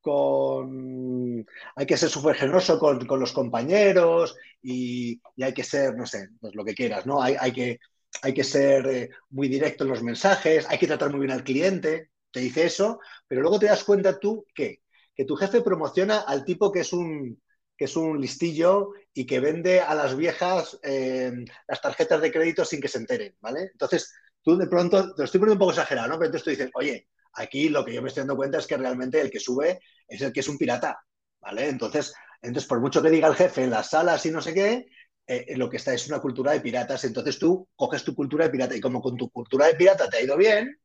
[0.00, 1.46] con,
[1.76, 6.54] hay que ser súper generoso con, los compañeros y, hay que ser, no sé, pues
[6.54, 7.22] lo que quieras, ¿no?
[7.22, 7.80] Hay, hay que,
[8.22, 11.44] hay que ser eh, muy directo en los mensajes, hay que tratar muy bien al
[11.44, 14.82] cliente te dice eso, pero luego te das cuenta tú que,
[15.14, 17.40] que tu jefe promociona al tipo que es un,
[17.76, 21.32] que es un listillo y que vende a las viejas eh,
[21.66, 23.70] las tarjetas de crédito sin que se enteren, ¿vale?
[23.72, 24.12] Entonces,
[24.42, 26.14] tú de pronto, te lo estoy poniendo un poco exagerado, ¿no?
[26.18, 28.76] Pero entonces tú dices, oye, Aquí lo que yo me estoy dando cuenta es que
[28.76, 31.04] realmente el que sube es el que es un pirata,
[31.40, 31.68] ¿vale?
[31.68, 34.86] Entonces, entonces por mucho que diga el jefe en las salas y no sé qué,
[35.26, 37.04] eh, lo que está es una cultura de piratas.
[37.04, 40.18] Entonces tú coges tu cultura de pirata y como con tu cultura de pirata te
[40.18, 40.78] ha ido bien,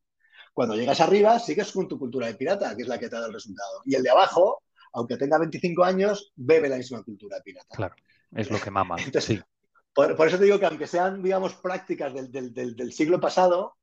[0.59, 3.27] cuando llegas arriba sigues con tu cultura de pirata, que es la que te dado
[3.27, 3.81] el resultado.
[3.85, 7.77] Y el de abajo, aunque tenga 25 años, bebe la misma cultura de pirata.
[7.77, 7.95] Claro,
[8.35, 8.97] es lo que mama.
[8.97, 9.41] Entonces, sí.
[9.93, 13.77] por, eso te digo que aunque sean, digamos, prácticas del, del, del siglo pasado,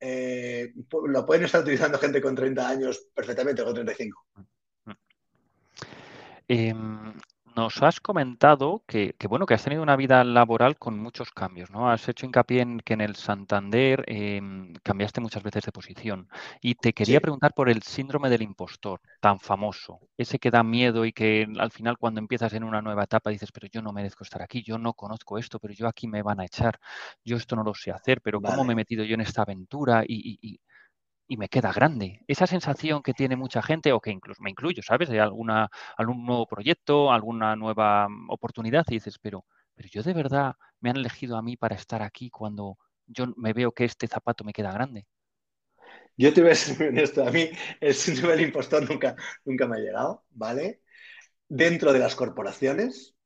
[0.00, 0.74] eh,
[1.06, 4.26] lo pueden estar utilizando gente con 30 años perfectamente, con 35.
[6.48, 6.74] Eh,
[7.58, 11.90] nos has comentado que, bueno, que has tenido una vida laboral con muchos cambios, ¿no?
[11.90, 16.28] Has hecho hincapié en que en el Santander em, cambiaste muchas veces de posición.
[16.60, 21.04] Y te quería preguntar por el síndrome del impostor, tan famoso, ese que da miedo
[21.04, 24.22] y que al final cuando empiezas en una nueva etapa dices, pero yo no merezco
[24.22, 26.78] estar aquí, yo no conozco esto, pero yo aquí me van a echar,
[27.24, 30.04] yo esto no lo sé hacer, pero ¿cómo me he metido yo en esta aventura?
[30.06, 30.60] y, y
[31.36, 32.22] me queda grande.
[32.26, 35.10] Esa sensación que tiene mucha gente, o que incluso me incluyo, ¿sabes?
[35.10, 40.14] Hay alguna, algún nuevo proyecto, alguna nueva mm, oportunidad y dices, pero, pero yo de
[40.14, 44.06] verdad me han elegido a mí para estar aquí cuando yo me veo que este
[44.08, 45.06] zapato me queda grande.
[46.16, 47.50] Yo te voy a ser honesto, a mí
[47.80, 50.82] el síndrome impostor nunca, nunca me ha llegado, ¿vale?
[51.48, 53.16] Dentro de las corporaciones,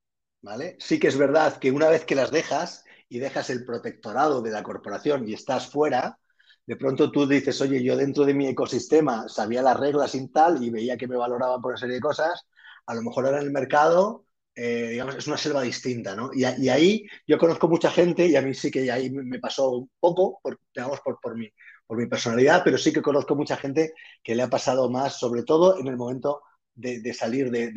[0.42, 0.76] ¿vale?
[0.80, 4.50] Sí que es verdad que una vez que las dejas y dejas el protectorado de
[4.50, 6.18] la corporación y estás fuera,
[6.66, 10.62] de pronto tú dices, oye, yo dentro de mi ecosistema sabía las reglas y tal
[10.62, 12.46] y veía que me valoraban por una serie de cosas,
[12.86, 16.30] a lo mejor ahora en el mercado, eh, digamos, es una selva distinta, ¿no?
[16.34, 19.90] Y, ahí yo conozco mucha gente y a mí sí que ahí me pasó un
[19.98, 21.48] poco, por, digamos, por, por, mi,
[21.86, 25.42] por mi personalidad, pero sí que conozco mucha gente que le ha pasado más, sobre
[25.42, 26.42] todo en el momento
[26.74, 27.72] de, salir de,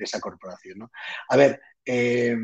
[0.00, 0.90] esa corporación, ¿no?
[1.28, 2.36] A ver, eh,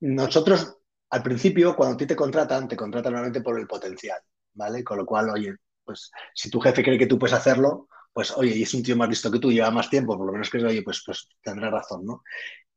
[0.00, 0.76] nosotros
[1.10, 4.20] al principio, cuando a ti te contratan, te contratan normalmente por el potencial.
[4.54, 4.84] ¿Vale?
[4.84, 8.56] Con lo cual, oye, pues si tu jefe cree que tú puedes hacerlo, pues oye,
[8.56, 10.58] y es un tío más listo que tú, lleva más tiempo, por lo menos que
[10.64, 12.22] oye, pues, pues tendrá razón, ¿no?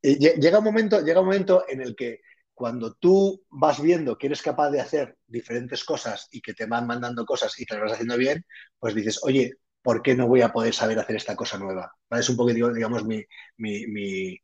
[0.02, 2.20] llega, un momento, llega un momento en el que
[2.52, 6.86] cuando tú vas viendo que eres capaz de hacer diferentes cosas y que te van
[6.86, 8.44] mandando cosas y te las vas haciendo bien,
[8.78, 11.92] pues dices, oye, ¿por qué no voy a poder saber hacer esta cosa nueva?
[12.10, 13.22] Es un poco, digamos, mi,
[13.56, 14.38] mi mi,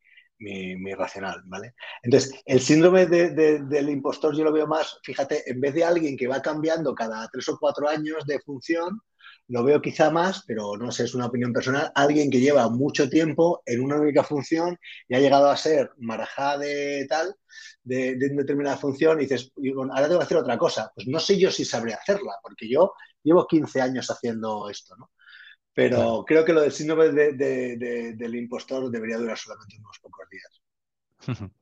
[0.97, 1.75] racional, ¿vale?
[2.03, 6.27] Entonces, el síndrome del impostor yo lo veo más, fíjate, en vez de alguien que
[6.27, 9.01] va cambiando cada tres o cuatro años de función,
[9.49, 13.11] lo veo quizá más, pero no sé, es una opinión personal, alguien que lleva mucho
[13.11, 14.79] tiempo en una única función
[15.09, 17.35] y ha llegado a ser marajá de tal,
[17.83, 19.51] de, de determinada función, y dices,
[19.91, 20.93] ahora tengo que hacer otra cosa.
[20.95, 22.93] Pues no sé yo si sabré hacerla, porque yo
[23.25, 25.11] llevo 15 años haciendo esto, ¿no?
[25.89, 30.61] Pero creo que lo del síndrome del impostor debería durar solamente unos pocos días.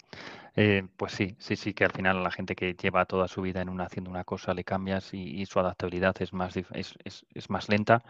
[0.61, 3.63] Eh, pues sí, sí, sí, que al final la gente que lleva toda su vida
[3.63, 6.97] en una haciendo una cosa le cambias y, su adaptabilidad es más, es,
[7.49, 8.03] más lenta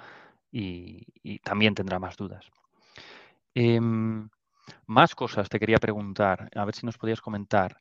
[0.51, 2.47] y, también tendrá más dudas.
[3.55, 4.31] Em,
[4.87, 7.79] más cosas te quería preguntar, a ver si nos podías comentar.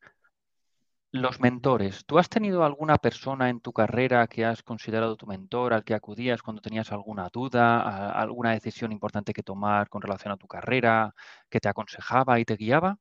[1.11, 2.05] Los mentores.
[2.05, 5.93] ¿Tú has tenido alguna persona en tu carrera que has considerado tu mentor, al que
[5.93, 11.13] acudías cuando tenías alguna duda, alguna decisión importante que tomar con relación a tu carrera,
[11.49, 12.99] que te aconsejaba y te guiaba?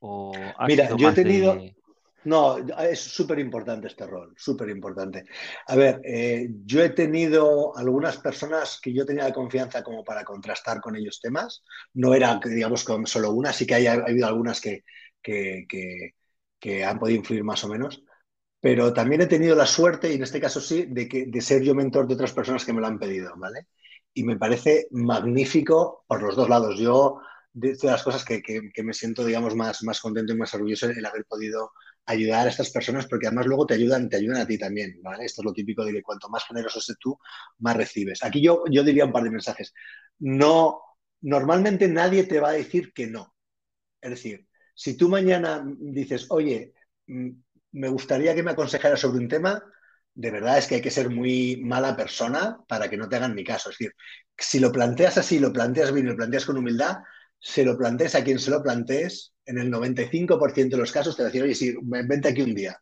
[0.00, 0.32] ¿O
[0.66, 1.56] Mira, yo he tenido...
[2.24, 5.26] No, es súper importante este rol, súper importante.
[5.66, 10.80] A ver, eh, yo he tenido algunas personas que yo tenía confianza como para contrastar
[10.80, 11.62] con ellos temas.
[11.92, 14.84] No era, digamos, con solo una, sí que hay, ha habido algunas que,
[15.22, 16.14] que que
[16.84, 18.02] han podido influir más o menos,
[18.60, 21.62] pero también he tenido la suerte, y en este caso sí, de, que, de ser
[21.62, 23.66] yo mentor de otras personas que me lo han pedido, ¿vale?
[24.14, 26.78] Y me parece magnífico por los dos lados.
[26.78, 27.20] Yo,
[27.52, 31.04] de, las cosas que, que, me siento, digamos, más, más contento y más orgulloso el
[31.04, 31.72] haber podido
[32.06, 35.26] ayudar a estas personas, porque además luego te ayudan, te ayudan a ti también, ¿vale?
[35.26, 37.18] Esto es lo típico de que cuanto más generoso estés tú,
[37.58, 38.22] más recibes.
[38.24, 39.74] Aquí yo, yo diría un par de mensajes.
[40.20, 40.80] No,
[41.20, 43.34] normalmente nadie te va a decir que no.
[44.00, 46.72] Es decir, si tú mañana dices, oye,
[47.06, 47.30] mm,
[47.72, 49.62] me gustaría que me aconsejara sobre un tema,
[50.14, 53.34] de verdad es que hay que ser muy mala persona para que no te hagan
[53.34, 53.70] ni caso.
[53.70, 53.94] Es decir,
[54.36, 56.98] si lo planteas así, lo planteas bien lo planteas con humildad,
[57.38, 61.22] se lo plantees a quien se lo plantees, en el 95% de los casos te
[61.22, 62.78] va a decir, oye, sí, vente aquí un día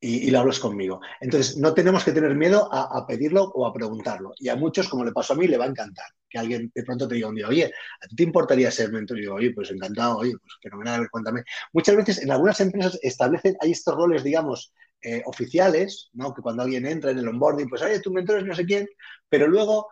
[0.00, 1.00] y, lo hablas conmigo.
[1.20, 4.32] Entonces, no tenemos que tener miedo a, pedirlo o a preguntarlo.
[4.38, 6.82] Y a muchos, como le pasó a mí, le va a encantar que alguien de
[6.82, 9.18] pronto te diga un día, oye, ¿a te importaría ser mentor?
[9.18, 11.44] Y digo, oye, pues encantado, oye, pues fenomenal, a ver, cuéntame.
[11.72, 14.72] Muchas veces en algunas empresas establecen, hay estos roles, digamos,
[15.02, 16.34] eh, oficiales, ¿no?
[16.34, 18.86] Que cuando alguien entra en el onboarding, pues, oye, tu mentor es no sé quién,
[19.28, 19.88] pero luego,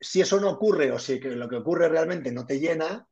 [0.00, 3.06] si eso no ocurre o si lo que ocurre realmente no te llena,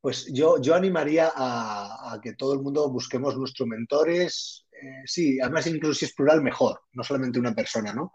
[0.00, 5.66] pues yo, yo animaría a que todo el mundo busquemos nuestros mentores, eh, sí, además
[5.66, 8.12] incluso si es plural, mejor, no solamente una persona, ¿no?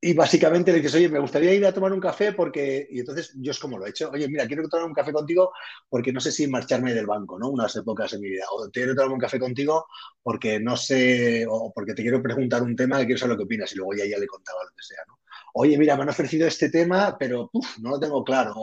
[0.00, 3.32] y básicamente le dices, oye, me gustaría ir a tomar un café porque, y entonces
[3.40, 5.52] yo es como lo he hecho, oye, mira, quiero tomar un café contigo
[5.88, 7.48] porque no sé si marcharme del banco, ¿no?
[7.48, 8.44] Unas épocas en mi vida.
[8.52, 9.86] O quiero tomar un café contigo
[10.22, 13.44] porque no sé, o porque te quiero preguntar un tema que quiero saber lo que
[13.44, 15.18] opinas y luego ya, ya le contaba lo que sea, ¿no?
[15.54, 17.50] Oye, mira, me han ofrecido este tema, pero
[17.80, 18.54] no lo tengo claro.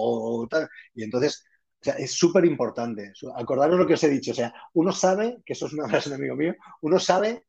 [0.93, 1.43] Y entonces,
[1.83, 3.11] o sea, es súper importante.
[3.35, 4.31] Acordaros lo que os he dicho.
[4.31, 7.45] O sea, uno sabe, que eso es una frase de amigo mío, uno sabe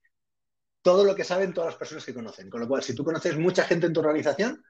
[0.82, 2.50] todo lo que saben todas las personas que conocen.
[2.50, 4.60] Con lo cual, si tú conoces mucha gente en tu organización,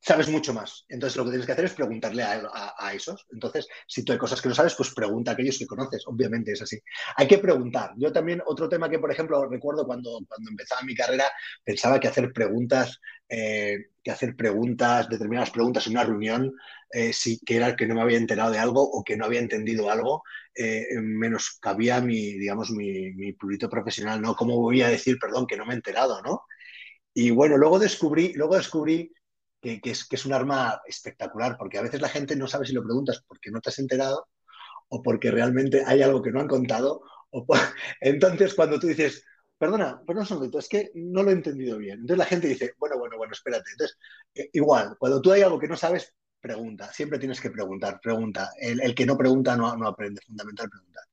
[0.00, 0.84] sabes mucho más.
[0.88, 3.26] Entonces, lo que tienes que hacer es preguntarle a, esos.
[3.32, 6.02] Entonces, si tú hay cosas que no sabes, pues pregunta a aquellos que conoces.
[6.06, 6.78] Obviamente es así.
[7.16, 7.92] Hay que preguntar.
[7.96, 11.24] Yo también, otro tema que, por ejemplo, recuerdo cuando, cuando empezaba mi carrera,
[11.64, 16.52] pensaba que hacer preguntas, eh, que hacer preguntas, determinadas preguntas en una reunión,
[16.90, 19.40] eh, si que era que no me había enterado de algo o que no había
[19.40, 20.22] entendido algo,
[20.54, 24.36] eh, menos cabía mi, digamos, mi, mi purito profesional, ¿no?
[24.36, 26.42] ¿Cómo voy a decir, perdón, que no me he enterado, ¿no?
[27.14, 29.12] Y bueno, luego descubrí, luego descubrí
[29.64, 32.84] que, es, es un arma espectacular, porque a veces la gente no sabe si lo
[32.84, 34.28] preguntas porque no te has enterado
[34.88, 37.02] o porque realmente hay algo que no han contado.
[37.30, 37.46] O
[38.00, 39.24] Entonces, cuando tú dices,
[39.58, 42.00] perdona, perdona un segundito, es que no lo he entendido bien.
[42.00, 43.70] Entonces la gente dice, bueno, bueno, bueno, espérate.
[43.72, 43.98] Entonces,
[44.34, 48.50] eh, igual, cuando tú hay algo que no sabes, pregunta, siempre tienes que preguntar, pregunta.
[48.60, 51.04] El, que no pregunta no, no aprende, fundamental preguntar.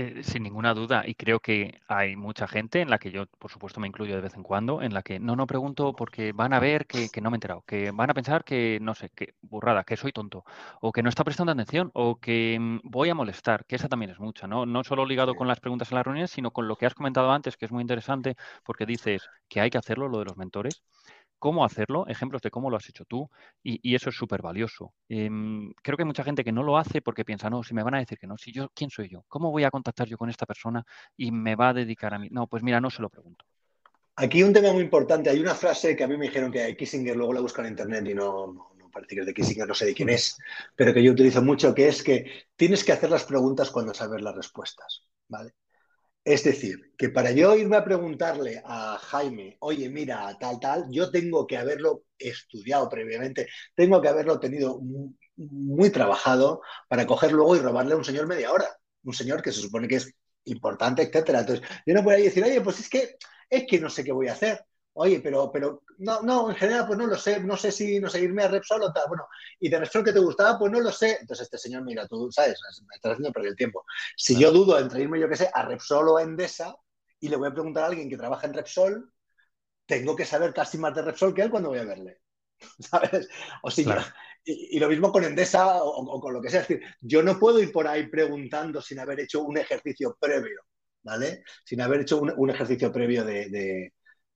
[0.00, 3.50] Eh, sin ninguna duda, y creo que hay mucha gente en la que yo, por
[3.50, 6.52] supuesto, me incluyo de vez en cuando, en la que no, no pregunto porque van
[6.52, 9.34] a ver que, no me he enterado, que van a pensar que, no sé, que
[9.42, 10.44] burrada, que soy tonto,
[10.80, 14.12] o que no está prestando atención, o que mm, voy a molestar, que esa también
[14.12, 14.66] es mucha, ¿no?
[14.66, 17.32] No solo ligado con las preguntas en las reuniones, sino con lo que has comentado
[17.32, 20.84] antes, que es muy interesante, porque dices que hay que hacerlo, lo de los mentores,
[21.38, 23.30] cómo hacerlo, ejemplos de cómo lo has hecho tú,
[23.62, 24.92] y, eso es súper valioso.
[25.08, 27.82] Em, creo que hay mucha gente que no lo hace porque piensa, no, si me
[27.82, 29.24] van a decir que no, si yo, ¿quién soy yo?
[29.28, 30.84] ¿Cómo voy a contactar yo con esta persona
[31.16, 32.28] y me va a dedicar a mí?
[32.30, 33.44] No, pues mira, no se lo pregunto.
[34.16, 37.16] Aquí un tema muy importante, hay una frase que a mí me dijeron que Kissinger,
[37.16, 39.74] luego la busco en internet y no, no, no parece que es de Kissinger, no
[39.74, 40.36] sé de quién es,
[40.74, 44.20] pero que yo utilizo mucho, que es que tienes que hacer las preguntas cuando sabes
[44.20, 45.52] las respuestas, ¿vale?
[46.28, 51.10] Es decir, que para yo irme a preguntarle a Jaime, oye, mira, tal, tal, yo
[51.10, 54.78] tengo que haberlo estudiado previamente, tengo que haberlo tenido
[55.36, 58.66] muy, trabajado para coger luego y robarle a un señor media hora,
[59.04, 60.12] un señor que se supone que es
[60.44, 61.40] importante, etcétera.
[61.40, 63.16] Entonces, yo no puedo decir, oye, pues es que
[63.48, 64.62] es que no sé qué voy a hacer.
[65.00, 68.10] Oye, pero, pero, no, no, en general, pues no lo sé, no sé si, no
[68.10, 69.04] sé, irme a Repsol o tal.
[69.06, 69.28] Bueno,
[69.60, 71.18] y de Repsol que te gustaba, pues no lo sé.
[71.20, 73.84] Entonces este señor, mira, tú sabes, me estás haciendo perder el tiempo.
[74.16, 76.74] Si yo dudo entre irme, yo qué sé, a Repsol o a Endesa
[77.20, 79.12] y le voy a preguntar a alguien que trabaja en Repsol,
[79.86, 82.18] tengo que saber casi más de Repsol que él cuando voy a verle.
[82.80, 83.28] ¿Sabes?
[83.62, 83.86] O si
[84.44, 86.62] y, lo mismo con Endesa o, con lo que sea.
[86.62, 90.60] Es decir, yo no puedo ir por ahí preguntando sin haber hecho un ejercicio previo,
[91.04, 91.44] ¿vale?
[91.64, 93.92] Sin haber hecho un, ejercicio previo de de,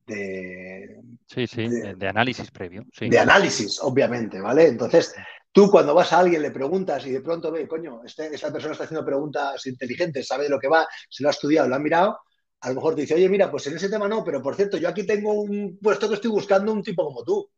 [0.07, 2.84] sí, sí, de, análisis previo.
[2.98, 4.66] De análisis, obviamente, ¿vale?
[4.66, 5.14] Entonces,
[5.53, 8.72] tú cuando vas a alguien le preguntas y de pronto ve, coño, este, esa persona
[8.72, 11.78] está haciendo preguntas inteligentes, sabe de lo que va, se lo ha estudiado, lo ha
[11.78, 12.18] mirado,
[12.61, 14.76] a lo mejor te dice, oye, mira, pues en ese tema no, pero por cierto,
[14.76, 17.50] yo aquí tengo un puesto que estoy buscando un tipo como tú.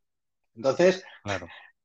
[0.55, 1.05] Entonces,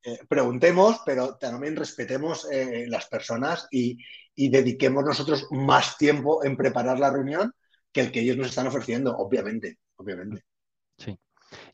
[0.02, 3.98] eh, preguntemos, pero también respetemos eh, las personas y,
[4.34, 7.52] y dediquemos nosotros más tiempo en preparar la reunión
[7.92, 10.44] que el que ellos nos están ofreciendo, obviamente, obviamente.
[11.00, 11.18] Sí.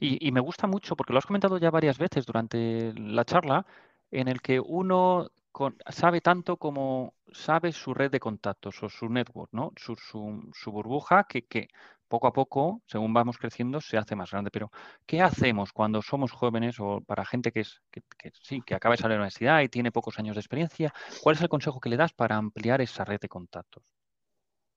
[0.00, 3.66] Y, me gusta mucho, porque lo has comentado ya varias veces durante la charla,
[4.10, 5.28] en el que uno
[5.88, 9.72] sabe tanto como sabe su red de contactos o su network, ¿no?
[9.76, 11.68] Su, su, burbuja que, que,
[12.08, 14.50] poco a poco, según vamos creciendo, se hace más grande.
[14.50, 14.70] Pero,
[15.06, 18.02] ¿qué hacemos cuando somos jóvenes o para gente que es que,
[18.42, 20.94] sí, que acaba de salir de la universidad y tiene pocos años de experiencia?
[21.22, 23.82] ¿Cuál es el consejo que le das para ampliar esa red de contactos?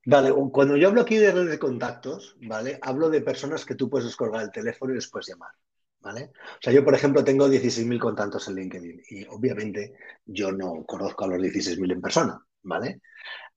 [0.05, 2.79] Vale, cuando yo hablo aquí de de contactos, ¿vale?
[2.81, 5.51] Hablo de personas que tú puedes descolgar el teléfono y les puedes llamar,
[5.99, 6.31] ¿vale?
[6.33, 9.93] O sea, yo, por ejemplo, tengo 16.000 contactos en LinkedIn y obviamente
[10.25, 13.01] yo no conozco a los 16.000 en persona, ¿vale?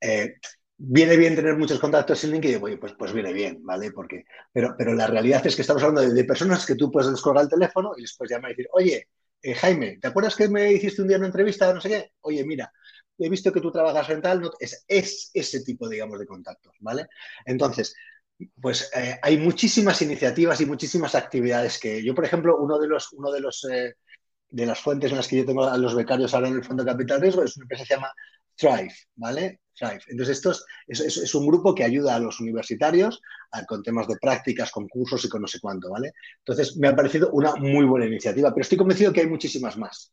[0.01, 0.37] Eh,
[0.77, 3.93] viene bien tener muchos contactos en LinkedIn, oye, pues, pues viene bien, ¿vale?
[3.93, 7.45] Porque, pero, pero la realidad es que estamos hablando de, personas que tú puedes descolgar
[7.45, 9.09] el teléfono y les puedes llamar y decir, oye,
[9.43, 11.73] eh, Jaime, ¿te acuerdas que me hiciste un día una entrevista?
[11.73, 12.13] No sé qué.
[12.23, 12.73] Oye, mira,
[13.25, 17.07] he visto que tú trabajas en tal, es, ese tipo, digamos, de contactos, ¿vale?
[17.45, 17.95] Entonces,
[18.61, 23.13] pues eh, hay muchísimas iniciativas y muchísimas actividades que yo, por ejemplo, uno de los,
[23.13, 23.95] uno de los eh,
[24.49, 26.85] de las fuentes en las que yo tengo a los becarios ahora en el Fondo
[26.85, 28.13] Capital Riesgo es una empresa que se llama
[28.55, 29.61] Thrive, ¿vale?
[29.75, 30.01] Thrive.
[30.09, 30.53] Entonces, esto
[30.87, 33.23] es, es, un grupo que ayuda a los universitarios
[33.67, 36.13] con temas de prácticas, con cursos y con no sé cuánto, ¿vale?
[36.39, 40.13] Entonces, me ha parecido una muy buena iniciativa, pero estoy convencido que hay muchísimas más.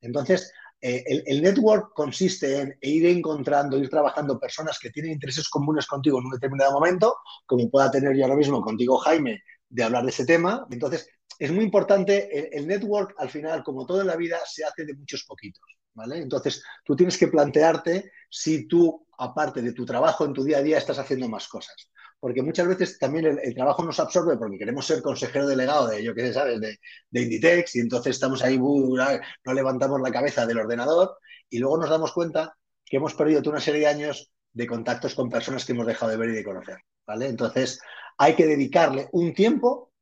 [0.00, 0.52] Entonces,
[0.82, 6.18] eh, el, network consiste en ir encontrando, ir trabajando personas que tienen intereses comunes contigo
[6.18, 10.10] en un determinado momento, como pueda tener yo ahora mismo contigo, Jaime, de hablar de
[10.10, 10.66] ese tema.
[10.70, 11.08] Entonces,
[11.38, 14.94] es muy importante, el, network al final, como todo en la vida, se hace de
[14.94, 15.62] muchos poquitos,
[15.94, 16.18] ¿vale?
[16.18, 20.62] Entonces, tú tienes que plantearte si tú, aparte de tu trabajo en tu día a
[20.62, 21.90] día, estás haciendo más cosas.
[22.20, 26.14] Porque muchas veces también el, trabajo nos absorbe porque queremos ser consejero delegado de, yo
[26.14, 26.78] qué sé, ¿sabes?, de,
[27.12, 31.16] Inditex y entonces estamos ahí, no levantamos la cabeza del ordenador
[31.48, 32.54] y luego nos damos cuenta
[32.84, 36.10] que hemos perdido toda una serie de años de contactos con personas que hemos dejado
[36.10, 37.28] de ver y de conocer, ¿vale?
[37.28, 37.80] Entonces,
[38.18, 39.92] hay que dedicarle un tiempo,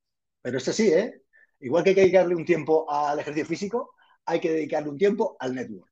[0.42, 1.22] pero este sí, ¿eh?
[1.60, 3.94] Igual que hay que dedicarle un tiempo al ejercicio físico,
[4.24, 5.90] hay que dedicarle un tiempo al network.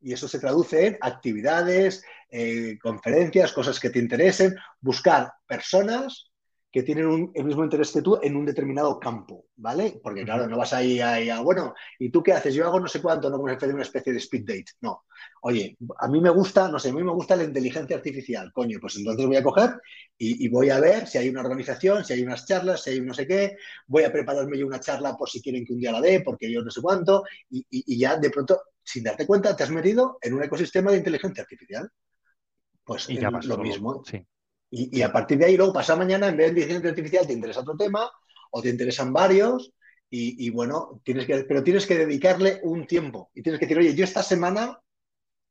[0.00, 6.29] Y eso se traduce en actividades, eh, conferencias, cosas que te interesen, buscar personas
[6.72, 10.00] que tienen el mismo interés que tú en un determinado campo, ¿vale?
[10.02, 12.54] Porque claro, no vas ahí a, bueno, ¿y tú qué haces?
[12.54, 15.04] Yo hago no sé cuánto, no como una especie de speed date, no.
[15.42, 18.78] Oye, a mí me gusta, no sé, a mí me gusta la inteligencia artificial, coño,
[18.80, 19.70] pues entonces voy a coger
[20.16, 23.14] y, voy a ver si hay una organización, si hay unas charlas, si hay no
[23.14, 23.56] sé qué,
[23.86, 26.52] voy a prepararme yo una charla por si quieren que un día la dé, porque
[26.52, 30.34] yo no sé cuánto, y, ya de pronto, sin darte cuenta, te has metido en
[30.34, 31.90] un ecosistema de inteligencia artificial.
[32.84, 34.02] Pues y ya lo mismo.
[34.04, 34.24] Sí.
[34.70, 37.60] Y, a partir de ahí, luego, pasa mañana, en vez de inteligencia artificial, te interesa
[37.60, 38.10] otro tema
[38.52, 39.72] o te interesan varios.
[40.08, 43.30] Y, bueno, tienes que, pero tienes que dedicarle un tiempo.
[43.34, 44.80] Y tienes que decir, oye, yo esta semana,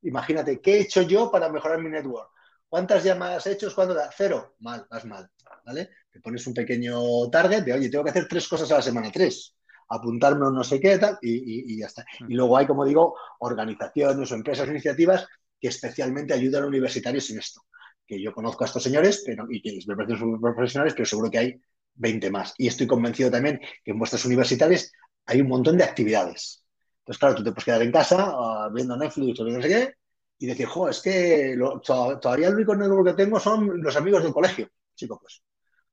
[0.02, 2.30] imagínate, ¿qué he hecho yo para mejorar mi network?
[2.68, 3.74] ¿Cuántas llamadas he hecho?
[3.74, 4.10] ¿Cuándo da?
[4.16, 4.54] Cero.
[4.60, 5.30] Mal, vas mal.
[5.64, 5.90] ¿Vale?
[6.10, 9.10] Te pones un pequeño target de, oye, tengo que hacer tres cosas a la semana,
[9.12, 9.54] tres.
[9.88, 12.04] Apuntarme a no sé qué, tal, y, y ya está.
[12.28, 15.26] Y luego hay, como digo, organizaciones o empresas o iniciativas
[15.60, 17.62] que especialmente ayudan a universitarios en esto
[18.10, 21.38] que yo conozco a estos señores y que me parecen súper profesionales, pero seguro que
[21.38, 21.60] hay
[21.94, 22.54] 20 más.
[22.58, 24.90] Y estoy convencido también que en vuestras universitarias
[25.26, 26.64] hay un montón de actividades.
[26.98, 29.94] Entonces, claro, tú te puedes quedar en casa uh, viendo Netflix o no sé qué
[30.40, 34.32] y decir, jo, es que todavía el único network que tengo son los amigos del
[34.32, 34.68] colegio.
[34.96, 35.40] Chico, pues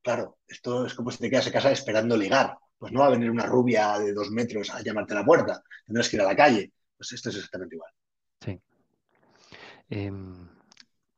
[0.01, 2.57] claro, esto es como si te quedas en casa esperando ligar.
[2.79, 5.61] Pues no va a venir una rubia de dos metros a llamarte a la puerta.
[5.85, 6.71] Tendrás que ir a la calle.
[6.97, 7.91] Pues esto es exactamente igual.
[8.41, 8.59] Sí.
[9.89, 10.11] Eh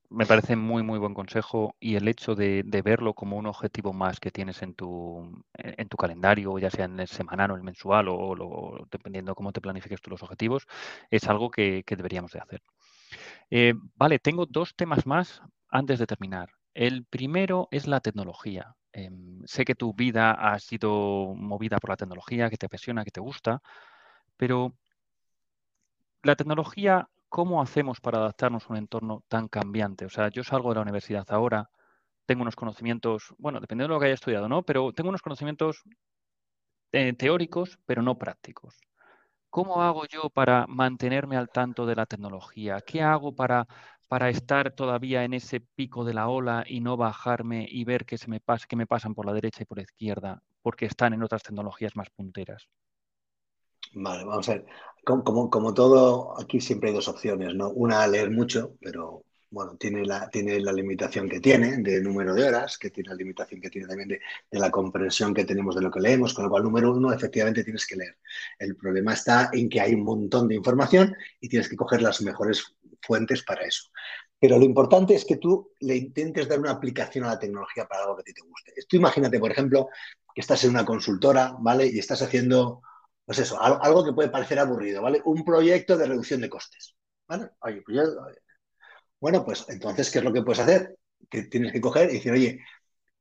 [0.09, 4.19] me parece muy, muy buen consejo y el hecho de, verlo como un objetivo más
[4.19, 8.07] que tienes en tu, en tu calendario, ya sea en el semanal o el mensual
[8.09, 10.67] o, dependiendo cómo te planifiques tú los objetivos,
[11.11, 12.61] es algo que, deberíamos de hacer.
[13.51, 16.49] Eh, vale, tengo dos temas más antes de terminar.
[16.73, 18.75] El primero es la tecnología.
[18.93, 23.11] Em, sé que tu vida ha sido movida por la tecnología, que te apasiona, que
[23.11, 23.61] te gusta,
[24.37, 24.73] pero
[26.23, 30.05] la tecnología ¿cómo hacemos para adaptarnos a un entorno tan cambiante?
[30.05, 31.69] O sea, yo salgo de la universidad ahora,
[32.25, 34.63] tengo unos conocimientos, bueno, dependiendo de lo que haya estudiado, ¿no?
[34.63, 35.83] Pero tengo unos conocimientos
[36.91, 38.79] eh, teóricos, pero no prácticos.
[39.49, 42.81] ¿Cómo hago yo para mantenerme al tanto de la tecnología?
[42.81, 43.67] ¿Qué hago para,
[44.07, 48.17] para estar todavía en ese pico de la ola y no bajarme y ver que,
[48.17, 48.27] se
[48.69, 51.95] que me pasan por la derecha y por la izquierda porque están en otras tecnologías
[51.95, 52.69] más punteras?
[53.93, 54.65] Vale, vamos a ver.
[55.03, 57.69] Como, como, todo, aquí siempre hay dos opciones, ¿no?
[57.69, 62.43] Una, leer mucho, pero bueno, tiene la, tiene la limitación que tiene de número de
[62.43, 64.19] horas, que tiene la limitación que tiene también de,
[64.51, 67.87] la comprensión que tenemos de lo que leemos, con lo cual, número uno, efectivamente tienes
[67.87, 68.17] que leer.
[68.59, 72.21] El problema está en que hay un montón de información y tienes que coger las
[72.21, 73.89] mejores fuentes para eso.
[74.39, 78.03] Pero lo importante es que tú le intentes dar una aplicación a la tecnología para
[78.03, 78.73] algo que a ti te guste.
[78.87, 79.89] Tú imagínate, por ejemplo,
[80.33, 81.87] que estás en una consultora, ¿vale?
[81.87, 82.81] Y estás haciendo
[83.29, 85.21] pues eso, algo que puede parecer aburrido, ¿vale?
[85.23, 86.95] Un proyecto de reducción de costes,
[87.27, 87.51] ¿vale?
[87.61, 88.09] Oye, pues
[89.19, 90.97] bueno, pues entonces, ¿qué es lo que puedes hacer?
[91.29, 92.59] Que tienes que coger y decir, oye,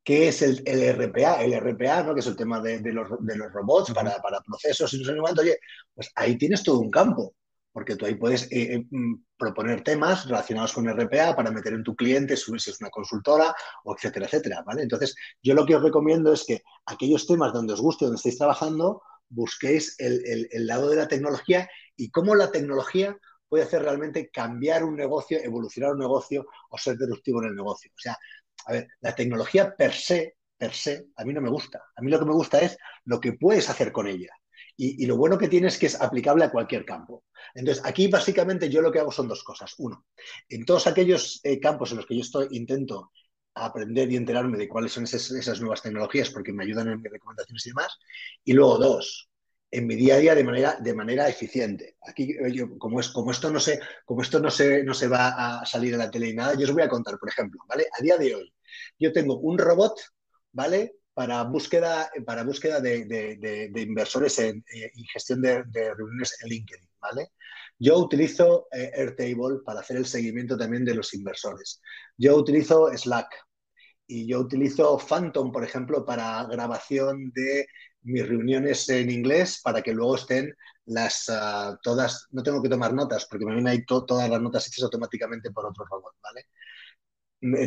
[0.02, 1.42] ¿qué es el, RPA?
[1.44, 2.14] El RPA, ¿no?
[2.14, 3.06] Que es el tema de, los,
[3.52, 5.42] robots para, procesos y no sé cuánto.
[5.42, 5.58] Oye,
[5.94, 7.34] pues ahí tienes todo un campo,
[7.70, 11.84] porque tú ahí puedes eh, eh, mm, proponer temas relacionados con RPA para meter en
[11.84, 13.54] tu cliente, si es una consultora,
[13.84, 14.84] o etcétera, etcétera, ¿vale?
[14.84, 18.38] Entonces, yo lo que os recomiendo es que aquellos temas donde os guste, donde estéis
[18.38, 23.16] trabajando, busquéis el, lado de la tecnología y cómo la tecnología
[23.48, 27.90] puede hacer realmente cambiar un negocio, evolucionar un negocio o ser disruptivo en el negocio.
[27.94, 28.18] O sea,
[28.66, 31.82] a ver, la tecnología per se, per se, a mí no me gusta.
[31.96, 34.30] A mí lo que me gusta es lo que puedes hacer con ella.
[34.80, 37.24] Y, lo bueno que tiene es que es aplicable a cualquier campo.
[37.52, 39.74] Entonces, aquí básicamente yo lo que hago son dos cosas.
[39.78, 40.06] Uno,
[40.48, 43.10] en todos aquellos eh, campos en los que yo estoy, intento
[43.66, 47.66] aprender y enterarme de cuáles son esas, nuevas tecnologías porque me ayudan en mis recomendaciones
[47.66, 47.98] y demás.
[48.44, 49.28] Y luego, dos,
[49.70, 51.96] en mi día a día de manera, de manera eficiente.
[52.06, 55.60] Aquí, yo, como, es, como esto, no, se, como esto no, se, no se va
[55.60, 57.86] a salir a la tele y nada, yo os voy a contar, por ejemplo, ¿vale?
[57.98, 58.54] A día de hoy,
[58.98, 60.00] yo tengo un robot,
[60.52, 60.96] ¿vale?
[61.12, 67.32] Para búsqueda, para búsqueda de, inversores en, eh, y gestión de, reuniones en LinkedIn, ¿vale?
[67.78, 71.80] Yo utilizo eh, Airtable para hacer el seguimiento también de los inversores.
[72.16, 73.28] Yo utilizo Slack,
[74.08, 77.66] y yo utilizo Phantom, por ejemplo, para grabación de
[78.02, 80.54] mis reuniones en inglés para que luego estén
[80.86, 84.40] las uh, todas, no tengo que tomar notas porque me vienen ahí to todas las
[84.40, 86.46] notas hechas automáticamente por otro robot, ¿vale?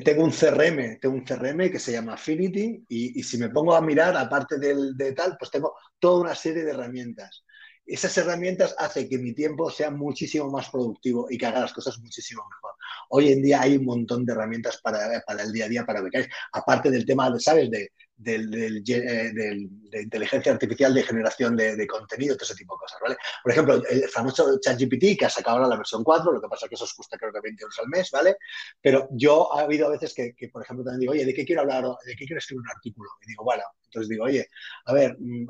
[0.03, 3.73] Tengo un CRM, tengo un CRM que se llama Affinity y, y si me pongo
[3.73, 7.45] a mirar, aparte del, de tal, pues tengo toda una serie de herramientas
[7.85, 11.99] esas herramientas hacen que mi tiempo sea muchísimo más productivo y que haga las cosas
[11.99, 12.71] muchísimo mejor.
[13.09, 16.01] Hoy en día hay un montón de herramientas para, para el día a día, para
[16.01, 17.89] becáis, aparte del tema, ¿sabes?, de,
[18.25, 23.17] eh, del, de inteligencia artificial de generación de, contenido, todo ese tipo de cosas, ¿vale?
[23.43, 26.65] Por ejemplo, el famoso ChatGPT, que ha sacado ahora la versión 4, lo que pasa
[26.65, 28.37] es que eso os cuesta creo que 20 euros al mes, ¿vale?
[28.81, 31.61] Pero yo ha habido veces que, que, por ejemplo, también digo, oye, ¿de qué quiero
[31.61, 31.83] hablar?
[32.05, 33.09] ¿De qué quiero escribir un artículo?
[33.23, 34.47] Y digo, bueno, entonces digo, oye,
[34.85, 35.47] a ver, mm,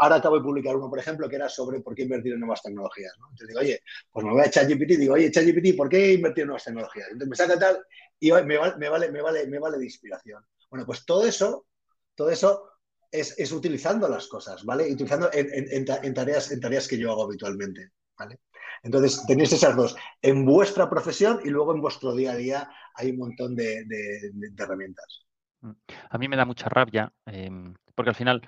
[0.00, 2.62] ahora acabo de publicar uno, por ejemplo, que era sobre por qué invertir en nuevas
[2.62, 3.26] tecnologías, ¿no?
[3.26, 3.80] Entonces digo, oye,
[4.10, 7.06] pues me voy a ChatGPT y digo, oye, ChatGPT, ¿por qué invertir en nuevas tecnologías?
[7.12, 7.78] Entonces me saca tal
[8.18, 10.44] y vale, me vale, me vale, me vale de inspiración.
[10.68, 11.66] Bueno, pues todo eso
[12.14, 12.70] todo eso
[13.10, 14.92] es, es utilizando las cosas, ¿vale?
[14.92, 18.40] Utilizando en, en, tareas, en tareas que yo hago habitualmente, ¿vale?
[18.82, 19.96] Entonces, tenéis esas dos.
[20.20, 24.32] En vuestra profesión y luego en vuestro día a día hay un montón de, de,
[24.58, 25.26] herramientas.
[25.60, 25.70] Mm.
[26.10, 27.50] A mí me da mucha rabia, eh,
[27.94, 28.42] porque al final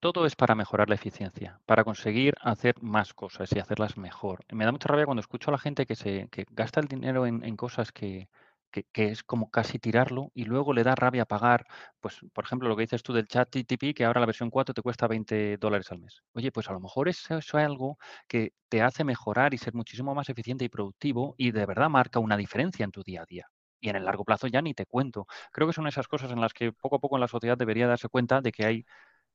[0.00, 4.44] todo es para mejorar la eficiencia, para conseguir hacer más cosas y hacerlas mejor.
[4.52, 7.24] Me da mucha rabia cuando escucho a la gente que, se, que gasta el dinero
[7.24, 8.28] en, en cosas que,
[8.72, 11.66] que, es como casi tirarlo y luego le da rabia pagar,
[12.00, 14.74] pues, por ejemplo, lo que dices tú del chat TTP, que ahora la versión 4
[14.74, 16.22] te cuesta 20 dólares al mes.
[16.32, 19.74] Oye, pues a lo mejor eso, eso es algo que te hace mejorar y ser
[19.74, 23.26] muchísimo más eficiente y productivo y de verdad marca una diferencia en tu día a
[23.26, 23.48] día.
[23.80, 25.26] Y en el largo plazo ya ni te cuento.
[25.52, 27.86] Creo que son esas cosas en las que poco a poco en la sociedad debería
[27.88, 28.84] darse cuenta de que hay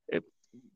[0.07, 0.21] eh,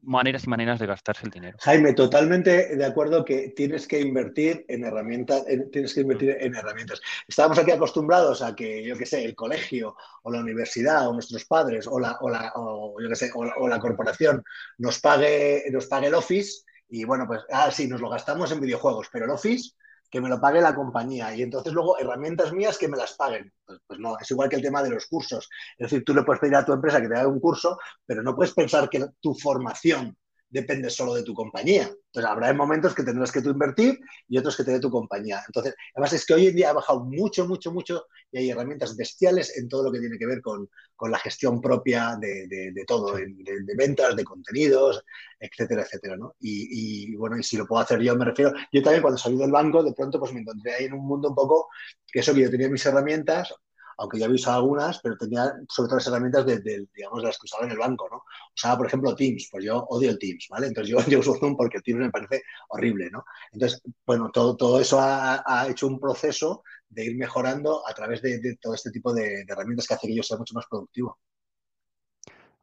[0.04, 1.58] maneras y maneras de gastarse el dinero.
[1.62, 7.02] Jaime, totalmente de acuerdo que tienes que invertir en herramientas, tienes que invertir en herramientas.
[7.28, 11.46] Estábamos aquí acostumbrados a que, yo qué sé, el colegio o la universidad o nuestros
[11.46, 14.44] padres o la, o la, o, yo qué sé, o, o la corporación
[14.78, 18.60] nos pague, nos pague el Office y bueno, pues, ah, sí, nos lo gastamos en
[18.60, 19.72] videojuegos, pero el Office
[20.12, 23.52] que me lo pague la compañía y entonces luego herramientas mías que me las paguen.
[23.66, 25.50] Pues, pues, no, es igual que el tema de los cursos.
[25.78, 28.22] Es decir, tú le puedes pedir a tu empresa que te haga un curso, pero
[28.22, 30.16] no puedes pensar que tu formación
[30.52, 31.84] depende solo de tu compañía.
[31.84, 35.42] Entonces, habrá momentos que tendrás que tú invertir y otros que te dé tu compañía.
[35.48, 38.96] Entonces, además es que hoy en día ha bajado mucho, mucho, mucho y hay herramientas
[38.98, 42.72] bestiales en todo lo que tiene que ver con, con la gestión propia de, de,
[42.74, 45.04] de todo, de, de, ventas, de contenidos,
[45.40, 46.36] etcétera, etcétera, ¿no?
[46.42, 49.38] Y, y, bueno, y si lo puedo hacer yo, me refiero, yo también cuando salí
[49.38, 51.70] del banco, de pronto pues me encontré ahí en un mundo un poco
[52.12, 53.54] que eso que yo tenía mis herramientas,
[53.98, 57.46] aunque ya había usado algunas, pero tenía sobre todo las herramientas de, digamos, las que
[57.46, 58.24] usaba en el banco, ¿no?
[58.56, 60.68] Usaba, por ejemplo, Teams, pues yo odio el Teams, ¿vale?
[60.68, 63.24] Entonces yo, uso Zoom porque Teams me parece horrible, ¿no?
[63.52, 68.74] Entonces, bueno, todo, eso ha, hecho un proceso de ir mejorando a través de, todo
[68.74, 71.20] este tipo de, herramientas que hace que yo sea mucho más productivo.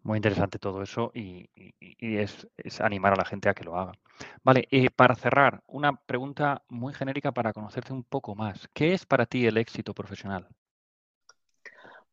[0.03, 1.51] Muy interesante todo eso y,
[2.01, 2.47] es,
[2.81, 3.93] animar a la gente a que lo haga.
[4.43, 8.69] Vale, eh, para cerrar, una pregunta muy genérica para conocerte un poco más.
[8.73, 10.49] ¿Qué es para ti el éxito profesional?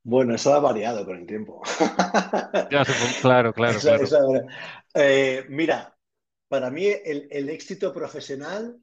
[0.05, 1.61] Bueno, eso ha variado con el tiempo.
[2.69, 2.83] Ya,
[3.21, 3.77] claro, claro.
[3.77, 4.03] Eso, claro.
[4.03, 4.17] eso,
[4.93, 5.97] eh, mira,
[6.47, 8.79] para mí el, el éxito profesional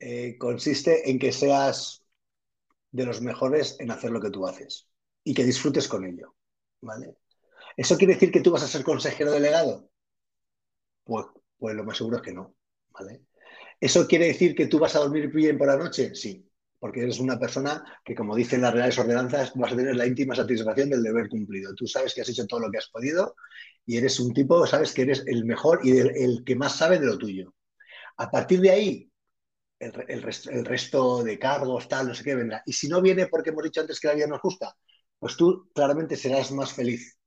[0.00, 2.04] eh, consiste en que seas
[2.90, 4.88] de los mejores en hacer lo que tú haces
[5.22, 6.34] y que disfrutes con ello.
[6.80, 7.14] ¿vale?
[7.76, 9.88] ¿Eso quiere decir que tú vas a ser consejero delegado?
[11.04, 12.56] Pues, pues lo más seguro es que no.
[12.90, 13.22] ¿vale?
[13.80, 16.14] ¿Eso quiere decir que tú vas a dormir bien por la noche?
[16.16, 16.47] Sí
[16.78, 20.34] porque eres una persona que, como dicen las reales ordenanzas, vas a tener la íntima
[20.34, 21.74] satisfacción del deber cumplido.
[21.74, 23.34] Tú sabes que has hecho todo lo que has podido
[23.84, 27.06] y eres un tipo, sabes que eres el mejor y el, que más sabe de
[27.06, 27.54] lo tuyo.
[28.18, 29.10] A partir de ahí,
[29.78, 32.62] el, el, resto, de cargos, tal, no sé qué vendrá.
[32.66, 34.74] Y si no viene porque hemos dicho antes que la vida nos gusta,
[35.18, 37.17] pues tú claramente serás más feliz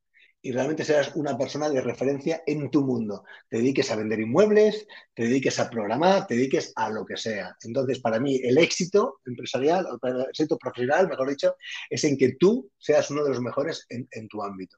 [0.41, 3.23] y realmente serás una persona de referencia en tu mundo.
[3.47, 7.55] Te dediques a vender inmuebles, te dediques a programar, te dediques a lo que sea.
[7.63, 11.55] Entonces, para mí, el éxito empresarial, el éxito profesional, mejor dicho,
[11.89, 14.77] es en que tú seas uno de los mejores en, tu ámbito.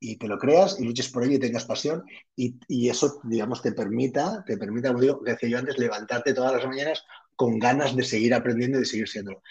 [0.00, 2.02] Y te lo creas y luches por ello y tengas pasión
[2.34, 6.34] y, y, eso, digamos, te permita, te permita, como digo, que decía yo antes, levantarte
[6.34, 7.04] todas las mañanas
[7.36, 9.42] con ganas de seguir aprendiendo y de seguir siéndolo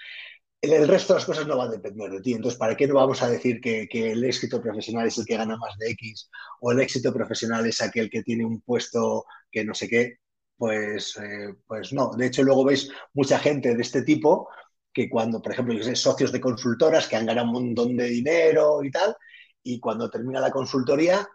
[0.71, 2.33] el resto de las cosas no va a depender de ti.
[2.33, 5.57] Entonces, ¿para qué no vamos a decir que, el éxito profesional es el que gana
[5.57, 6.29] más de X
[6.61, 10.19] o el éxito profesional es aquel que tiene un puesto que no sé qué?
[10.57, 12.11] Pues, eh, pues no.
[12.15, 14.47] De hecho, luego veis mucha gente de este tipo
[14.93, 18.05] que cuando, por ejemplo, yo sé, socios de consultoras que han ganado un montón de
[18.05, 19.15] dinero y tal,
[19.63, 21.27] y cuando termina la consultoría,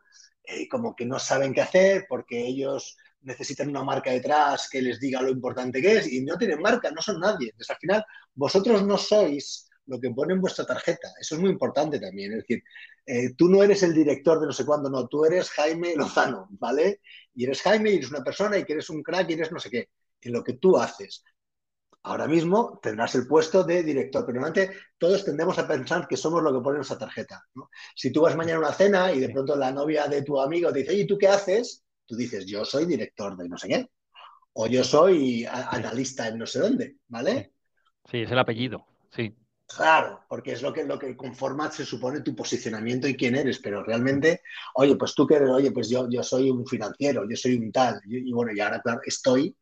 [0.44, 2.96] eh, como que no saben qué hacer porque ellos
[3.28, 6.90] necesitan una marca detrás que les diga lo importante que es y no tienen marca,
[6.90, 7.50] no son nadie.
[7.50, 8.04] Entonces, al final,
[8.34, 11.08] vosotros no sois lo que pone en vuestra tarjeta.
[11.20, 12.32] Eso es muy importante también.
[12.32, 12.62] Es decir,
[13.06, 16.48] eh, tú no eres el director de no sé cuándo, no, tú eres Jaime Lozano,
[16.50, 17.00] ¿vale?
[17.34, 19.60] Y eres Jaime y eres una persona y que eres un crack y eres no
[19.60, 19.88] sé qué.
[20.20, 21.24] En lo que tú haces.
[22.02, 26.42] Ahora mismo tendrás el puesto de director, pero normalmente todos tendemos a pensar que somos
[26.42, 27.42] lo que pone en nuestra tarjeta.
[27.94, 30.72] Si tú vas mañana a una cena y de pronto la novia de tu amigo
[30.72, 31.84] te dice, ¿y tú qué haces?
[32.08, 33.86] Tú dices, yo soy director de no sé qué.
[34.54, 37.52] O yo soy analista en no sé dónde, ¿vale?
[38.10, 39.36] Sí, es el apellido, sí.
[39.66, 43.58] Claro, porque es lo que, lo que conforma, se supone, tu posicionamiento y quién eres,
[43.58, 44.40] pero realmente,
[44.74, 47.70] oye, pues tú que eres, oye, pues yo, yo soy un financiero, yo soy un
[47.70, 49.54] tal, y, bueno, y ahora, claro, estoy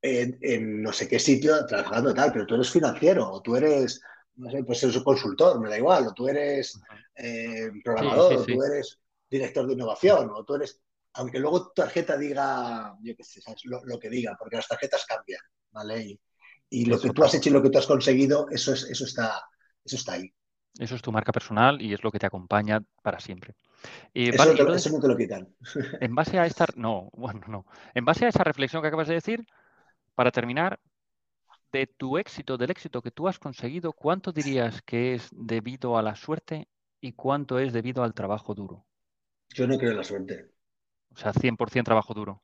[0.00, 4.00] en, no sé qué sitio trabajando tal, pero tú eres financiero, o tú eres,
[4.36, 6.80] no sé, pues eres un consultor, me da igual, o tú eres
[7.16, 10.80] eh, programador, o tú eres director de innovación, o tú eres,
[11.18, 15.40] aunque luego tu tarjeta diga, yo qué sé, Lo, que diga, porque las tarjetas cambian,
[15.72, 16.20] ¿vale?
[16.70, 19.04] Y lo que tú has hecho y lo que tú has conseguido, eso, es, eso,
[19.04, 19.42] está,
[19.84, 20.32] eso está ahí.
[20.78, 23.56] Eso es tu marca personal y es lo que te acompaña para siempre.
[24.14, 25.52] eso, no te lo quitan.
[26.00, 27.66] En base a esta, no, bueno, no.
[27.94, 29.44] En base a esa reflexión que acabas de decir,
[30.14, 30.78] para terminar,
[31.72, 36.02] de tu éxito, del éxito que tú has conseguido, ¿cuánto dirías que es debido a
[36.02, 36.68] la suerte
[37.00, 38.86] y cuánto es debido al trabajo duro?
[39.48, 40.57] Yo no creo en la suerte.
[41.18, 42.42] O sea, 100% trabajo duro.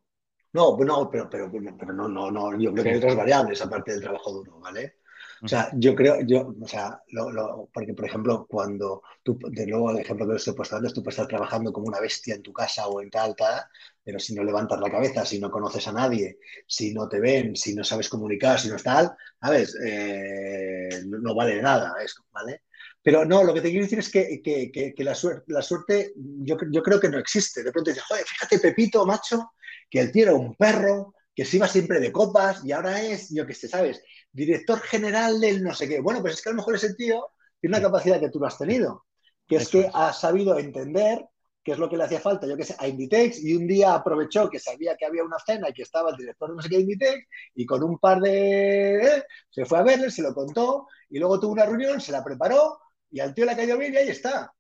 [0.53, 3.93] No, no, pero, pero, pero no, no, no, yo creo que hay otras variables aparte
[3.93, 4.97] del trabajo duro, ¿vale?
[5.43, 9.91] O sea, yo creo, yo, o sea, lo, porque por ejemplo, cuando tú, de nuevo
[9.91, 12.43] el ejemplo que os he puesto antes, tú puedes estar trabajando como una bestia en
[12.43, 13.61] tu casa o en tal, tal,
[14.03, 17.55] pero si no levantas la cabeza, si no conoces a nadie, si no te ven,
[17.57, 19.77] si no sabes comunicar, si no es tal, ¿sabes?
[19.85, 22.62] Eh, no, vale nada eso, ¿vale?
[23.05, 26.15] Pero no, lo que te quiero decir es que, que, que, la, suerte, la suerte
[26.17, 27.63] yo, yo, creo que no existe.
[27.63, 29.53] De pronto dices, joder, fíjate, Pepito, macho,
[29.91, 33.29] que el tío era un perro, que se iba siempre de copas y ahora es,
[33.29, 34.03] yo qué sé, ¿sabes?
[34.33, 36.01] Director general del no sé qué.
[36.01, 37.27] Bueno, pues es que a lo mejor ese tío
[37.61, 39.05] tiene una capacidad que tú no has tenido,
[39.47, 41.27] que es que ha sabido entender
[41.63, 43.95] qué es lo que le hacía falta, yo qué sé, a Inditex y un día
[43.95, 46.71] aprovechó que sabía que había una cena y que estaba el director de no sé
[46.71, 48.97] qué Inditex y con un par de...
[48.97, 49.25] ¿eh?
[49.51, 52.79] se fue a verle, se lo contó y luego tuvo una reunión, se la preparó
[53.15, 54.53] y al tío le cayó bien y ahí está.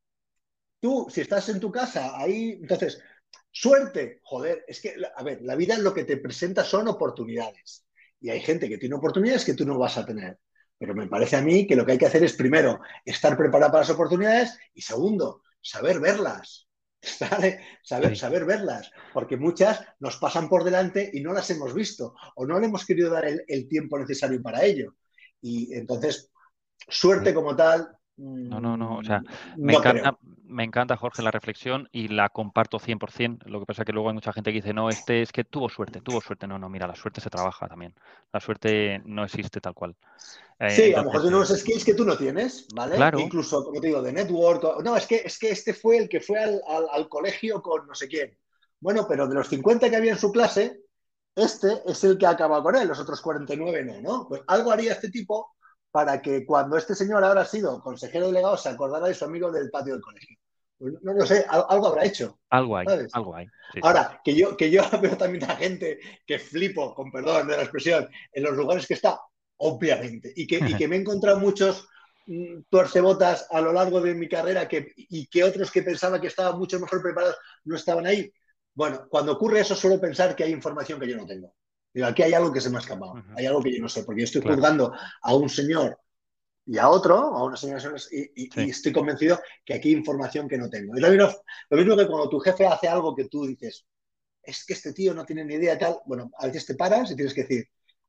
[0.80, 3.02] Tú, si estás en tu casa, ahí, entonces,
[3.56, 7.86] Suerte, joder, es que, a ver, la vida lo que te presenta son oportunidades.
[8.20, 10.40] Y hay gente que tiene oportunidades que tú no vas a tener.
[10.76, 13.70] Pero me parece a mí que lo que hay que hacer es, primero, estar preparado
[13.70, 16.68] para las oportunidades y, segundo, saber verlas.
[17.82, 22.46] Saber, saber verlas, porque muchas nos pasan por delante y no las hemos visto o
[22.46, 24.96] no le hemos querido dar el tiempo necesario para ello.
[25.42, 26.30] Y entonces,
[26.88, 28.98] suerte como tal, no, no, no.
[28.98, 33.46] O sea, mm, me, encanta, me encanta, Jorge, la reflexión y la comparto 100%.
[33.46, 35.44] Lo que pasa es que luego hay mucha gente que dice, no, este es que
[35.44, 36.46] tuvo suerte, tuvo suerte.
[36.46, 37.94] No, no, mira, la suerte se trabaja también.
[38.32, 39.96] La suerte no existe tal cual.
[40.60, 42.96] Eh, sí, a lo mejor tiene unos skills que tú no tienes, ¿vale?
[42.96, 43.18] Claro.
[43.18, 44.82] Incluso, como te digo, de network.
[44.84, 46.60] No, es que, es que este fue el que fue al,
[46.92, 48.36] al colegio con no sé quién.
[48.80, 50.84] Bueno, pero de los 50 que había en su clase,
[51.34, 54.28] este es el que acaba con él, los otros 49 no, ¿no?
[54.28, 55.54] Pues algo haría este tipo
[55.94, 59.70] para que cuando este señor ahora sido consejero delegado se acordara de su amigo del
[59.70, 60.36] patio del colegio.
[60.76, 62.40] Pues no lo sé, algo habrá hecho.
[62.50, 63.46] Algo hay, algo hay.
[63.80, 67.62] ahora, que yo, que yo veo también a gente que flipo, con perdón de la
[67.62, 69.20] expresión, en los lugares que está,
[69.58, 71.86] obviamente, y que, y que me he encontrado muchos
[72.26, 76.26] mm, tuercebotas a lo largo de mi carrera que, y que otros que pensaba que
[76.26, 78.32] estaban mucho mejor preparados no estaban ahí.
[78.74, 81.54] Bueno, cuando ocurre eso suelo pensar que hay información que yo no tengo.
[81.94, 84.02] Digo, aquí hay algo que se me ha escapado, hay algo que yo no sé,
[84.02, 84.92] porque yo estoy juzgando
[85.22, 85.96] a un señor
[86.66, 90.68] y a otro, a una señora, y, estoy convencido que aquí hay información que no
[90.68, 90.94] tengo.
[90.96, 91.30] Es lo mismo,
[91.70, 93.86] lo mismo que cuando tu jefe hace algo que tú dices,
[94.42, 97.10] es que este tío no tiene ni idea de tal, bueno, a veces te paras
[97.12, 97.68] y tienes que decir,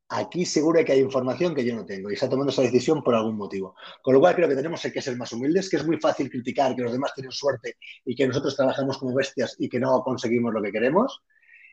[0.09, 3.13] aquí seguro que hay información que yo no tengo y está tomando esa decisión por
[3.13, 3.75] algún motivo.
[4.01, 6.75] Con lo cual creo que tenemos que ser más humildes, que es muy fácil criticar
[6.75, 10.53] que los demás tienen suerte y que nosotros trabajamos como bestias y que no conseguimos
[10.53, 11.21] lo que queremos.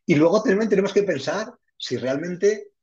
[0.04, 2.74] Y luego también tenemos que pensar si realmente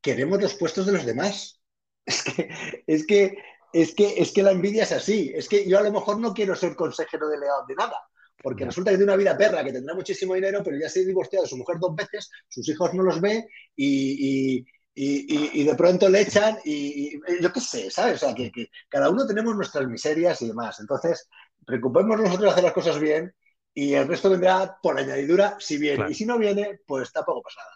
[0.00, 1.60] queremos los puestos de los demás.
[2.06, 2.48] Es que,
[2.86, 3.38] es que,
[3.72, 5.32] es que, es que la envidia es así.
[5.34, 7.96] Es que yo a lo mejor no quiero ser consejero delegado de nada,
[8.40, 11.04] porque resulta que tiene una vida perra, que tendrá muchísimo dinero, pero ya se ha
[11.04, 16.20] divorciado de su mujer dos veces, sus hijos no los ve y, de pronto le
[16.20, 18.22] echan y, yo qué sé, ¿sabes?
[18.22, 18.52] O sea, que,
[18.88, 20.78] cada uno tenemos nuestras miserias y demás.
[20.78, 21.28] Entonces,
[21.66, 23.34] preocupemos nosotros de hacer las cosas bien
[23.74, 26.06] y el resto vendrá por añadidura si viene.
[26.08, 27.75] Y si no viene, pues tampoco pasa nada.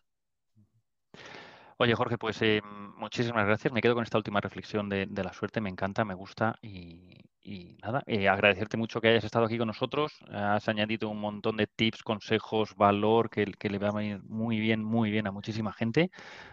[1.83, 2.61] Oye, Jorge, pues eh,
[2.99, 3.73] muchísimas gracias.
[3.73, 5.63] Me quedo con esta última reflexión de, la suerte.
[5.63, 9.69] Me encanta, me gusta y, y nada, eh, agradecerte mucho que hayas estado aquí con
[9.69, 10.13] nosotros.
[10.31, 14.85] Has añadido un montón de tips, consejos, valor que, le va a venir muy bien,
[14.85, 16.11] muy bien a muchísima gente.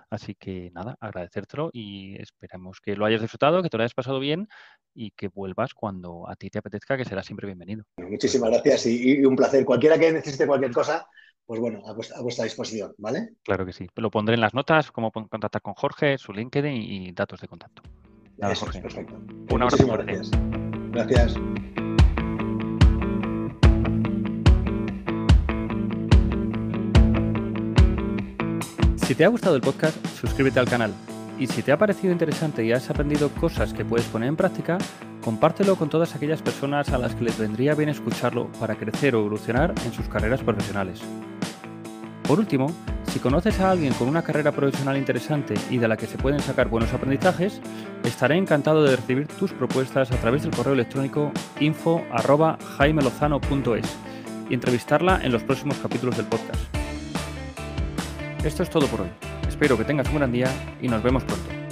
[0.10, 4.22] Así que nada, agradecértelo y esperamos que lo hayas disfrutado, que te lo hayas pasado
[4.22, 4.48] bien
[4.96, 7.84] y que vuelvas cuando a ti te apetezca, que será siempre bienvenido.
[7.98, 9.66] Muchísimas gracias y, un placer.
[9.66, 11.06] Cualquiera que necesite cualquier cosa,
[11.48, 13.30] pues bueno, a vuestra, disposición, ¿vale?
[13.44, 13.88] Claro que sí.
[13.96, 17.82] Lo pondré en las notas, cómo contactar con Jorge, su LinkedIn y datos de contacto.
[18.38, 18.82] Nada, Jorge.
[18.82, 19.16] perfecto.
[19.50, 19.88] Un abrazo.
[19.88, 20.32] Gracias.
[20.92, 21.36] Gracias.
[28.98, 30.94] Si te ha gustado el podcast, suscríbete al canal.
[31.40, 34.80] Y si te ha parecido interesante y has aprendido cosas que puedes poner en práctica,
[35.24, 39.20] compártelo con todas aquellas personas a las que les vendría bien escucharlo para crecer o
[39.20, 41.00] evolucionar en sus carreras profesionales.
[42.28, 42.74] Por último,
[43.12, 46.40] si conoces a alguien con una carrera profesional interesante y de la que se pueden
[46.40, 47.62] sacar buenos aprendizajes,
[48.04, 53.96] estaré encantado de recibir tus propuestas a través del correo electrónico info@jaimelozano.es
[54.50, 56.60] y entrevistarla en los próximos capítulos del podcast.
[58.44, 59.37] Esto es todo por hoy.
[59.58, 60.48] Espero que tengas un gran día
[60.84, 61.67] y nos vemos pronto.